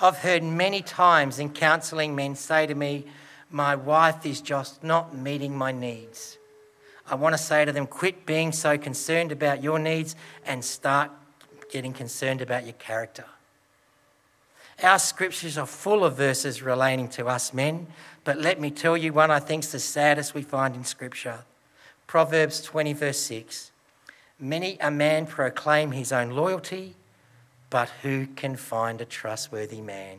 I've 0.00 0.18
heard 0.18 0.42
many 0.42 0.82
times 0.82 1.38
in 1.38 1.50
counselling 1.50 2.16
men 2.16 2.34
say 2.34 2.66
to 2.66 2.74
me, 2.74 3.04
My 3.48 3.76
wife 3.76 4.26
is 4.26 4.40
just 4.40 4.82
not 4.82 5.14
meeting 5.14 5.56
my 5.56 5.70
needs. 5.70 6.36
I 7.10 7.14
want 7.14 7.34
to 7.34 7.42
say 7.42 7.64
to 7.64 7.72
them, 7.72 7.86
quit 7.86 8.26
being 8.26 8.52
so 8.52 8.76
concerned 8.76 9.32
about 9.32 9.62
your 9.62 9.78
needs 9.78 10.14
and 10.44 10.62
start 10.62 11.10
getting 11.70 11.92
concerned 11.92 12.42
about 12.42 12.64
your 12.64 12.74
character. 12.74 13.24
Our 14.82 14.98
scriptures 14.98 15.58
are 15.58 15.66
full 15.66 16.04
of 16.04 16.16
verses 16.16 16.62
relating 16.62 17.08
to 17.10 17.26
us 17.26 17.52
men, 17.52 17.88
but 18.24 18.38
let 18.38 18.60
me 18.60 18.70
tell 18.70 18.96
you 18.96 19.12
one 19.12 19.30
I 19.30 19.40
think 19.40 19.64
is 19.64 19.72
the 19.72 19.78
saddest 19.78 20.34
we 20.34 20.42
find 20.42 20.76
in 20.76 20.84
scripture. 20.84 21.40
Proverbs 22.06 22.62
20, 22.62 22.92
verse 22.92 23.18
6. 23.18 23.72
Many 24.38 24.78
a 24.80 24.90
man 24.90 25.26
proclaim 25.26 25.92
his 25.92 26.12
own 26.12 26.30
loyalty, 26.30 26.94
but 27.70 27.88
who 28.02 28.26
can 28.26 28.54
find 28.54 29.00
a 29.00 29.04
trustworthy 29.04 29.80
man? 29.80 30.18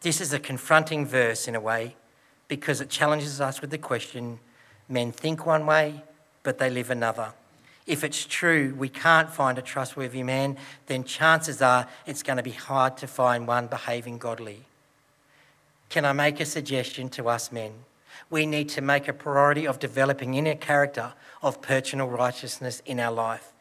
This 0.00 0.20
is 0.20 0.32
a 0.32 0.38
confronting 0.38 1.06
verse 1.06 1.46
in 1.46 1.54
a 1.54 1.60
way 1.60 1.96
because 2.48 2.80
it 2.80 2.88
challenges 2.88 3.40
us 3.40 3.60
with 3.60 3.70
the 3.70 3.78
question 3.78 4.40
men 4.88 5.12
think 5.12 5.46
one 5.46 5.66
way, 5.66 6.02
but 6.42 6.58
they 6.58 6.70
live 6.70 6.90
another 6.90 7.32
if 7.86 8.04
it's 8.04 8.24
true 8.24 8.74
we 8.78 8.88
can't 8.88 9.30
find 9.30 9.58
a 9.58 9.62
trustworthy 9.62 10.22
man, 10.22 10.56
then 10.86 11.04
chances 11.04 11.60
are 11.60 11.88
it's 12.06 12.22
going 12.22 12.36
to 12.36 12.42
be 12.42 12.50
hard 12.52 12.96
to 12.98 13.06
find 13.06 13.46
one 13.46 13.66
behaving 13.66 14.18
godly. 14.18 14.64
Can 15.88 16.04
I 16.04 16.12
make 16.12 16.40
a 16.40 16.46
suggestion 16.46 17.08
to 17.10 17.28
us 17.28 17.52
men? 17.52 17.72
We 18.30 18.46
need 18.46 18.68
to 18.70 18.80
make 18.80 19.08
a 19.08 19.12
priority 19.12 19.66
of 19.66 19.78
developing 19.78 20.34
inner 20.34 20.54
character 20.54 21.12
of 21.42 21.60
personal 21.60 22.08
righteousness 22.08 22.82
in 22.86 23.00
our 23.00 23.12
life. 23.12 23.52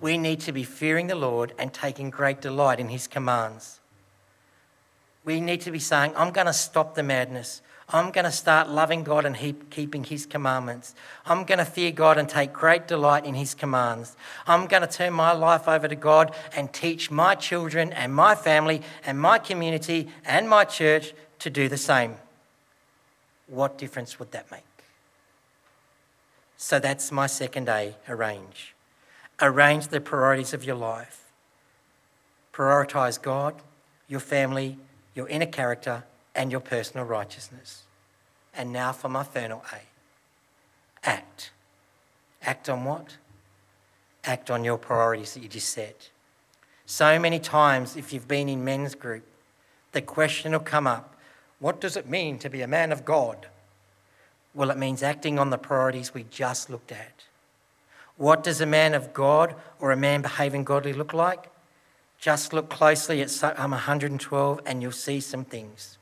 We 0.00 0.16
need 0.16 0.40
to 0.40 0.52
be 0.52 0.64
fearing 0.64 1.08
the 1.08 1.14
Lord 1.14 1.52
and 1.58 1.72
taking 1.72 2.10
great 2.10 2.40
delight 2.40 2.80
in 2.80 2.88
his 2.88 3.06
commands. 3.06 3.80
We 5.24 5.40
need 5.40 5.60
to 5.62 5.70
be 5.70 5.78
saying, 5.78 6.12
I'm 6.16 6.32
going 6.32 6.46
to 6.46 6.52
stop 6.52 6.94
the 6.94 7.02
madness. 7.02 7.60
I'm 7.94 8.10
going 8.10 8.24
to 8.24 8.32
start 8.32 8.68
loving 8.68 9.04
God 9.04 9.24
and 9.24 9.36
keeping 9.70 10.02
His 10.02 10.26
commandments. 10.26 10.96
I'm 11.26 11.44
going 11.44 11.60
to 11.60 11.64
fear 11.64 11.92
God 11.92 12.18
and 12.18 12.28
take 12.28 12.52
great 12.52 12.88
delight 12.88 13.24
in 13.24 13.34
His 13.34 13.54
commands. 13.54 14.16
I'm 14.48 14.66
going 14.66 14.82
to 14.82 14.88
turn 14.88 15.12
my 15.12 15.30
life 15.30 15.68
over 15.68 15.86
to 15.86 15.94
God 15.94 16.34
and 16.56 16.72
teach 16.72 17.12
my 17.12 17.36
children 17.36 17.92
and 17.92 18.12
my 18.12 18.34
family 18.34 18.82
and 19.06 19.20
my 19.20 19.38
community 19.38 20.08
and 20.24 20.48
my 20.48 20.64
church 20.64 21.14
to 21.38 21.50
do 21.50 21.68
the 21.68 21.76
same. 21.76 22.16
What 23.46 23.78
difference 23.78 24.18
would 24.18 24.32
that 24.32 24.50
make? 24.50 24.64
So 26.56 26.80
that's 26.80 27.12
my 27.12 27.28
second 27.28 27.68
A 27.68 27.94
arrange. 28.08 28.74
Arrange 29.40 29.86
the 29.86 30.00
priorities 30.00 30.52
of 30.52 30.64
your 30.64 30.76
life. 30.76 31.30
Prioritize 32.52 33.22
God, 33.22 33.54
your 34.08 34.18
family, 34.18 34.78
your 35.14 35.28
inner 35.28 35.46
character, 35.46 36.02
and 36.34 36.50
your 36.50 36.60
personal 36.60 37.06
righteousness. 37.06 37.83
And 38.56 38.72
now 38.72 38.92
for 38.92 39.08
my 39.08 39.22
final 39.22 39.62
A 39.72 39.80
act. 41.06 41.50
Act 42.42 42.68
on 42.68 42.84
what? 42.84 43.16
Act 44.24 44.50
on 44.50 44.64
your 44.64 44.78
priorities 44.78 45.34
that 45.34 45.42
you 45.42 45.48
just 45.48 45.68
set. 45.68 46.10
So 46.86 47.18
many 47.18 47.38
times, 47.38 47.96
if 47.96 48.12
you've 48.12 48.28
been 48.28 48.48
in 48.48 48.64
men's 48.64 48.94
group, 48.94 49.24
the 49.92 50.02
question 50.02 50.52
will 50.52 50.60
come 50.60 50.86
up 50.86 51.14
what 51.60 51.80
does 51.80 51.96
it 51.96 52.08
mean 52.08 52.38
to 52.40 52.50
be 52.50 52.60
a 52.60 52.66
man 52.68 52.92
of 52.92 53.06
God? 53.06 53.46
Well, 54.54 54.70
it 54.70 54.76
means 54.76 55.02
acting 55.02 55.38
on 55.38 55.48
the 55.48 55.56
priorities 55.56 56.12
we 56.12 56.26
just 56.30 56.68
looked 56.68 56.92
at. 56.92 57.24
What 58.18 58.44
does 58.44 58.60
a 58.60 58.66
man 58.66 58.92
of 58.92 59.14
God 59.14 59.54
or 59.80 59.90
a 59.90 59.96
man 59.96 60.20
behaving 60.20 60.64
godly 60.64 60.92
look 60.92 61.14
like? 61.14 61.50
Just 62.18 62.52
look 62.52 62.68
closely 62.68 63.22
at 63.22 63.30
Psalm 63.30 63.54
um, 63.56 63.70
112 63.70 64.60
and 64.66 64.82
you'll 64.82 64.92
see 64.92 65.20
some 65.20 65.44
things. 65.44 65.96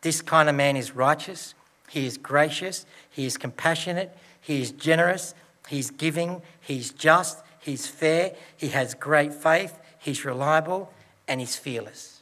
This 0.00 0.20
kind 0.20 0.48
of 0.48 0.54
man 0.54 0.76
is 0.76 0.96
righteous, 0.96 1.54
he 1.88 2.06
is 2.06 2.18
gracious, 2.18 2.86
he 3.10 3.26
is 3.26 3.36
compassionate, 3.36 4.16
he 4.40 4.62
is 4.62 4.72
generous, 4.72 5.34
he's 5.68 5.90
giving, 5.90 6.42
he's 6.60 6.90
just, 6.90 7.42
he's 7.60 7.86
fair, 7.86 8.34
he 8.56 8.68
has 8.68 8.94
great 8.94 9.32
faith, 9.32 9.78
he's 9.98 10.24
reliable, 10.24 10.92
and 11.26 11.40
he's 11.40 11.56
fearless. 11.56 12.20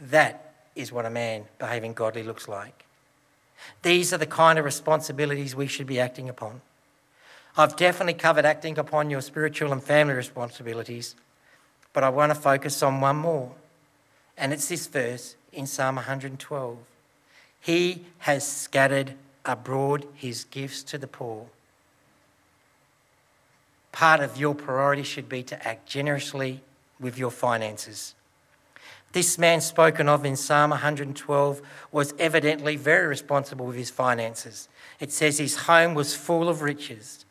That 0.00 0.54
is 0.74 0.92
what 0.92 1.06
a 1.06 1.10
man 1.10 1.44
behaving 1.58 1.94
godly 1.94 2.22
looks 2.22 2.48
like. 2.48 2.84
These 3.82 4.12
are 4.12 4.18
the 4.18 4.26
kind 4.26 4.58
of 4.58 4.64
responsibilities 4.64 5.54
we 5.54 5.66
should 5.66 5.86
be 5.86 6.00
acting 6.00 6.28
upon. 6.28 6.60
I've 7.56 7.76
definitely 7.76 8.14
covered 8.14 8.44
acting 8.44 8.78
upon 8.78 9.10
your 9.10 9.20
spiritual 9.20 9.72
and 9.72 9.82
family 9.82 10.14
responsibilities, 10.14 11.14
but 11.92 12.02
I 12.02 12.08
want 12.08 12.34
to 12.34 12.34
focus 12.34 12.82
on 12.82 13.00
one 13.00 13.16
more. 13.16 13.52
And 14.36 14.52
it's 14.52 14.68
this 14.68 14.88
verse 14.88 15.36
in 15.52 15.66
Psalm 15.66 15.94
112. 15.96 16.78
He 17.64 18.04
has 18.18 18.46
scattered 18.46 19.14
abroad 19.42 20.06
his 20.12 20.44
gifts 20.44 20.82
to 20.82 20.98
the 20.98 21.06
poor. 21.06 21.46
Part 23.90 24.20
of 24.20 24.36
your 24.36 24.54
priority 24.54 25.02
should 25.02 25.30
be 25.30 25.42
to 25.44 25.66
act 25.66 25.88
generously 25.88 26.60
with 27.00 27.16
your 27.16 27.30
finances. 27.30 28.14
This 29.12 29.38
man 29.38 29.62
spoken 29.62 30.10
of 30.10 30.26
in 30.26 30.36
Psalm 30.36 30.70
112 30.70 31.62
was 31.90 32.12
evidently 32.18 32.76
very 32.76 33.06
responsible 33.06 33.64
with 33.64 33.76
his 33.76 33.88
finances. 33.88 34.68
It 35.00 35.10
says 35.10 35.38
his 35.38 35.56
home 35.56 35.94
was 35.94 36.14
full 36.14 36.50
of 36.50 36.60
riches. 36.60 37.24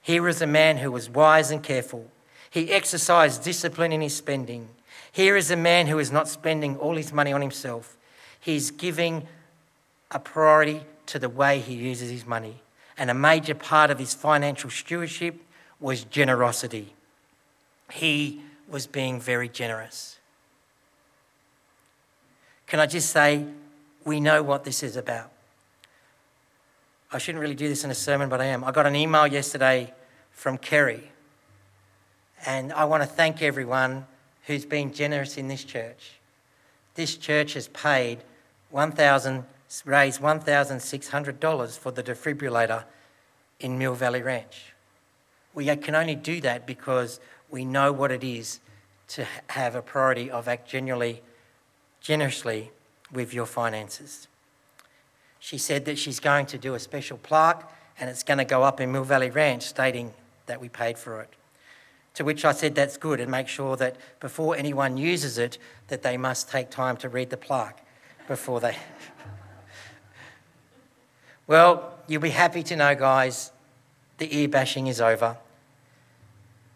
Here 0.00 0.28
is 0.28 0.40
a 0.40 0.46
man 0.46 0.76
who 0.76 0.92
was 0.92 1.10
wise 1.10 1.50
and 1.50 1.60
careful. 1.60 2.08
He 2.48 2.70
exercised 2.70 3.42
discipline 3.42 3.90
in 3.90 4.00
his 4.00 4.14
spending. 4.14 4.68
Here 5.10 5.34
is 5.34 5.50
a 5.50 5.56
man 5.56 5.88
who 5.88 5.98
is 5.98 6.12
not 6.12 6.28
spending 6.28 6.76
all 6.76 6.94
his 6.94 7.12
money 7.12 7.32
on 7.32 7.40
himself. 7.40 7.96
He's 8.38 8.70
giving 8.70 9.26
a 10.10 10.18
priority 10.18 10.82
to 11.06 11.18
the 11.18 11.28
way 11.28 11.60
he 11.60 11.74
uses 11.74 12.10
his 12.10 12.26
money. 12.26 12.62
And 12.98 13.10
a 13.10 13.14
major 13.14 13.54
part 13.54 13.90
of 13.90 13.98
his 13.98 14.14
financial 14.14 14.70
stewardship 14.70 15.36
was 15.80 16.04
generosity. 16.04 16.94
He 17.92 18.40
was 18.68 18.86
being 18.86 19.20
very 19.20 19.48
generous. 19.48 20.18
Can 22.66 22.80
I 22.80 22.86
just 22.86 23.10
say, 23.10 23.44
we 24.04 24.20
know 24.20 24.42
what 24.42 24.64
this 24.64 24.82
is 24.82 24.96
about. 24.96 25.30
I 27.12 27.18
shouldn't 27.18 27.42
really 27.42 27.54
do 27.54 27.68
this 27.68 27.84
in 27.84 27.90
a 27.90 27.94
sermon, 27.94 28.28
but 28.28 28.40
I 28.40 28.46
am. 28.46 28.64
I 28.64 28.72
got 28.72 28.86
an 28.86 28.96
email 28.96 29.26
yesterday 29.26 29.92
from 30.30 30.58
Kerry, 30.58 31.10
and 32.44 32.72
I 32.72 32.84
want 32.84 33.02
to 33.02 33.08
thank 33.08 33.42
everyone 33.42 34.06
who's 34.46 34.64
been 34.64 34.92
generous 34.92 35.36
in 35.36 35.48
this 35.48 35.64
church. 35.64 36.12
This 36.94 37.16
church 37.16 37.54
has 37.54 37.68
paid 37.68 38.18
1,000, 38.70 39.44
raised 39.84 40.20
$1,600 40.20 41.78
for 41.78 41.90
the 41.90 42.02
defibrillator 42.02 42.84
in 43.60 43.78
Mill 43.78 43.94
Valley 43.94 44.22
Ranch. 44.22 44.74
We 45.54 45.74
can 45.76 45.94
only 45.94 46.14
do 46.14 46.40
that 46.42 46.66
because 46.66 47.20
we 47.50 47.64
know 47.64 47.92
what 47.92 48.12
it 48.12 48.22
is 48.22 48.60
to 49.08 49.26
have 49.48 49.74
a 49.74 49.82
priority 49.82 50.30
of 50.30 50.48
act 50.48 50.68
genuinely, 50.68 51.22
generously 52.00 52.70
with 53.12 53.32
your 53.32 53.46
finances. 53.46 54.28
She 55.38 55.58
said 55.58 55.84
that 55.84 55.98
she's 55.98 56.20
going 56.20 56.46
to 56.46 56.58
do 56.58 56.74
a 56.74 56.80
special 56.80 57.18
plaque 57.18 57.70
and 57.98 58.10
it's 58.10 58.22
going 58.22 58.38
to 58.38 58.44
go 58.44 58.62
up 58.62 58.80
in 58.80 58.92
Mill 58.92 59.04
Valley 59.04 59.30
Ranch 59.30 59.62
stating 59.62 60.12
that 60.46 60.60
we 60.60 60.68
paid 60.68 60.98
for 60.98 61.20
it. 61.20 61.30
To 62.14 62.24
which 62.24 62.44
I 62.44 62.52
said 62.52 62.74
that's 62.74 62.96
good 62.96 63.20
and 63.20 63.30
make 63.30 63.48
sure 63.48 63.76
that 63.76 63.96
before 64.20 64.56
anyone 64.56 64.96
uses 64.96 65.38
it 65.38 65.58
that 65.88 66.02
they 66.02 66.16
must 66.16 66.48
take 66.48 66.70
time 66.70 66.96
to 66.98 67.08
read 67.08 67.30
the 67.30 67.36
plaque 67.36 67.84
before 68.26 68.60
they 68.60 68.76
Well, 71.46 71.94
you'll 72.08 72.22
be 72.22 72.30
happy 72.30 72.62
to 72.64 72.76
know 72.76 72.94
guys 72.94 73.52
the 74.18 74.36
ear 74.36 74.48
bashing 74.48 74.88
is 74.88 75.00
over. 75.00 75.36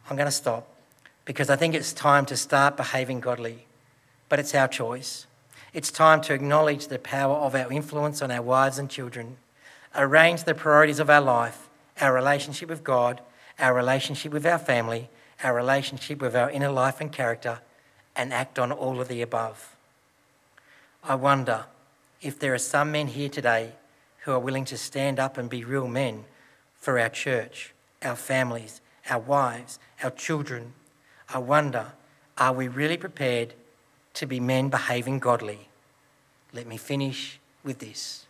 I'm 0.08 0.16
going 0.16 0.26
to 0.26 0.32
stop 0.32 0.66
because 1.24 1.50
I 1.50 1.56
think 1.56 1.74
it's 1.74 1.92
time 1.92 2.24
to 2.26 2.36
start 2.36 2.76
behaving 2.76 3.20
godly, 3.20 3.66
but 4.28 4.38
it's 4.38 4.54
our 4.54 4.68
choice. 4.68 5.26
It's 5.72 5.90
time 5.90 6.20
to 6.22 6.34
acknowledge 6.34 6.86
the 6.86 6.98
power 6.98 7.34
of 7.36 7.54
our 7.54 7.72
influence 7.72 8.22
on 8.22 8.30
our 8.30 8.42
wives 8.42 8.78
and 8.78 8.90
children, 8.90 9.38
arrange 9.94 10.44
the 10.44 10.54
priorities 10.54 11.00
of 11.00 11.10
our 11.10 11.20
life, 11.20 11.68
our 12.00 12.12
relationship 12.12 12.68
with 12.68 12.84
God, 12.84 13.20
our 13.58 13.74
relationship 13.74 14.32
with 14.32 14.46
our 14.46 14.58
family, 14.58 15.08
our 15.42 15.54
relationship 15.54 16.20
with 16.20 16.34
our 16.36 16.50
inner 16.50 16.70
life 16.70 17.00
and 17.00 17.12
character, 17.12 17.60
and 18.14 18.32
act 18.32 18.58
on 18.58 18.72
all 18.72 19.00
of 19.00 19.08
the 19.08 19.22
above. 19.22 19.76
I 21.02 21.14
wonder 21.14 21.66
if 22.20 22.38
there 22.38 22.54
are 22.54 22.58
some 22.58 22.92
men 22.92 23.08
here 23.08 23.28
today 23.28 23.72
who 24.20 24.32
are 24.32 24.38
willing 24.38 24.64
to 24.66 24.76
stand 24.76 25.18
up 25.18 25.38
and 25.38 25.48
be 25.48 25.64
real 25.64 25.88
men 25.88 26.24
for 26.74 26.98
our 26.98 27.08
church, 27.08 27.72
our 28.02 28.16
families, 28.16 28.80
our 29.08 29.18
wives, 29.18 29.78
our 30.02 30.10
children. 30.10 30.74
I 31.28 31.38
wonder, 31.38 31.92
are 32.38 32.52
we 32.52 32.68
really 32.68 32.96
prepared 32.96 33.54
to 34.14 34.26
be 34.26 34.40
men 34.40 34.68
behaving 34.68 35.18
godly? 35.18 35.68
Let 36.52 36.66
me 36.66 36.76
finish 36.76 37.38
with 37.62 37.78
this. 37.78 38.26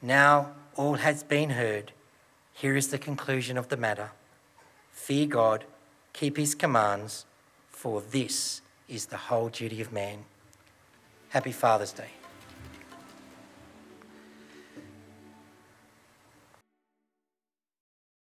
Now 0.00 0.52
all 0.76 0.94
has 0.94 1.22
been 1.22 1.50
heard. 1.50 1.92
Here 2.52 2.76
is 2.76 2.88
the 2.88 2.98
conclusion 2.98 3.58
of 3.58 3.68
the 3.68 3.76
matter 3.76 4.10
Fear 4.92 5.26
God, 5.26 5.64
keep 6.12 6.36
his 6.36 6.54
commands, 6.54 7.26
for 7.68 8.00
this 8.00 8.62
is 8.88 9.06
the 9.06 9.16
whole 9.16 9.48
duty 9.48 9.80
of 9.80 9.92
man. 9.92 10.24
Happy 11.30 11.52
Father's 11.52 11.92
Day. 11.92 12.10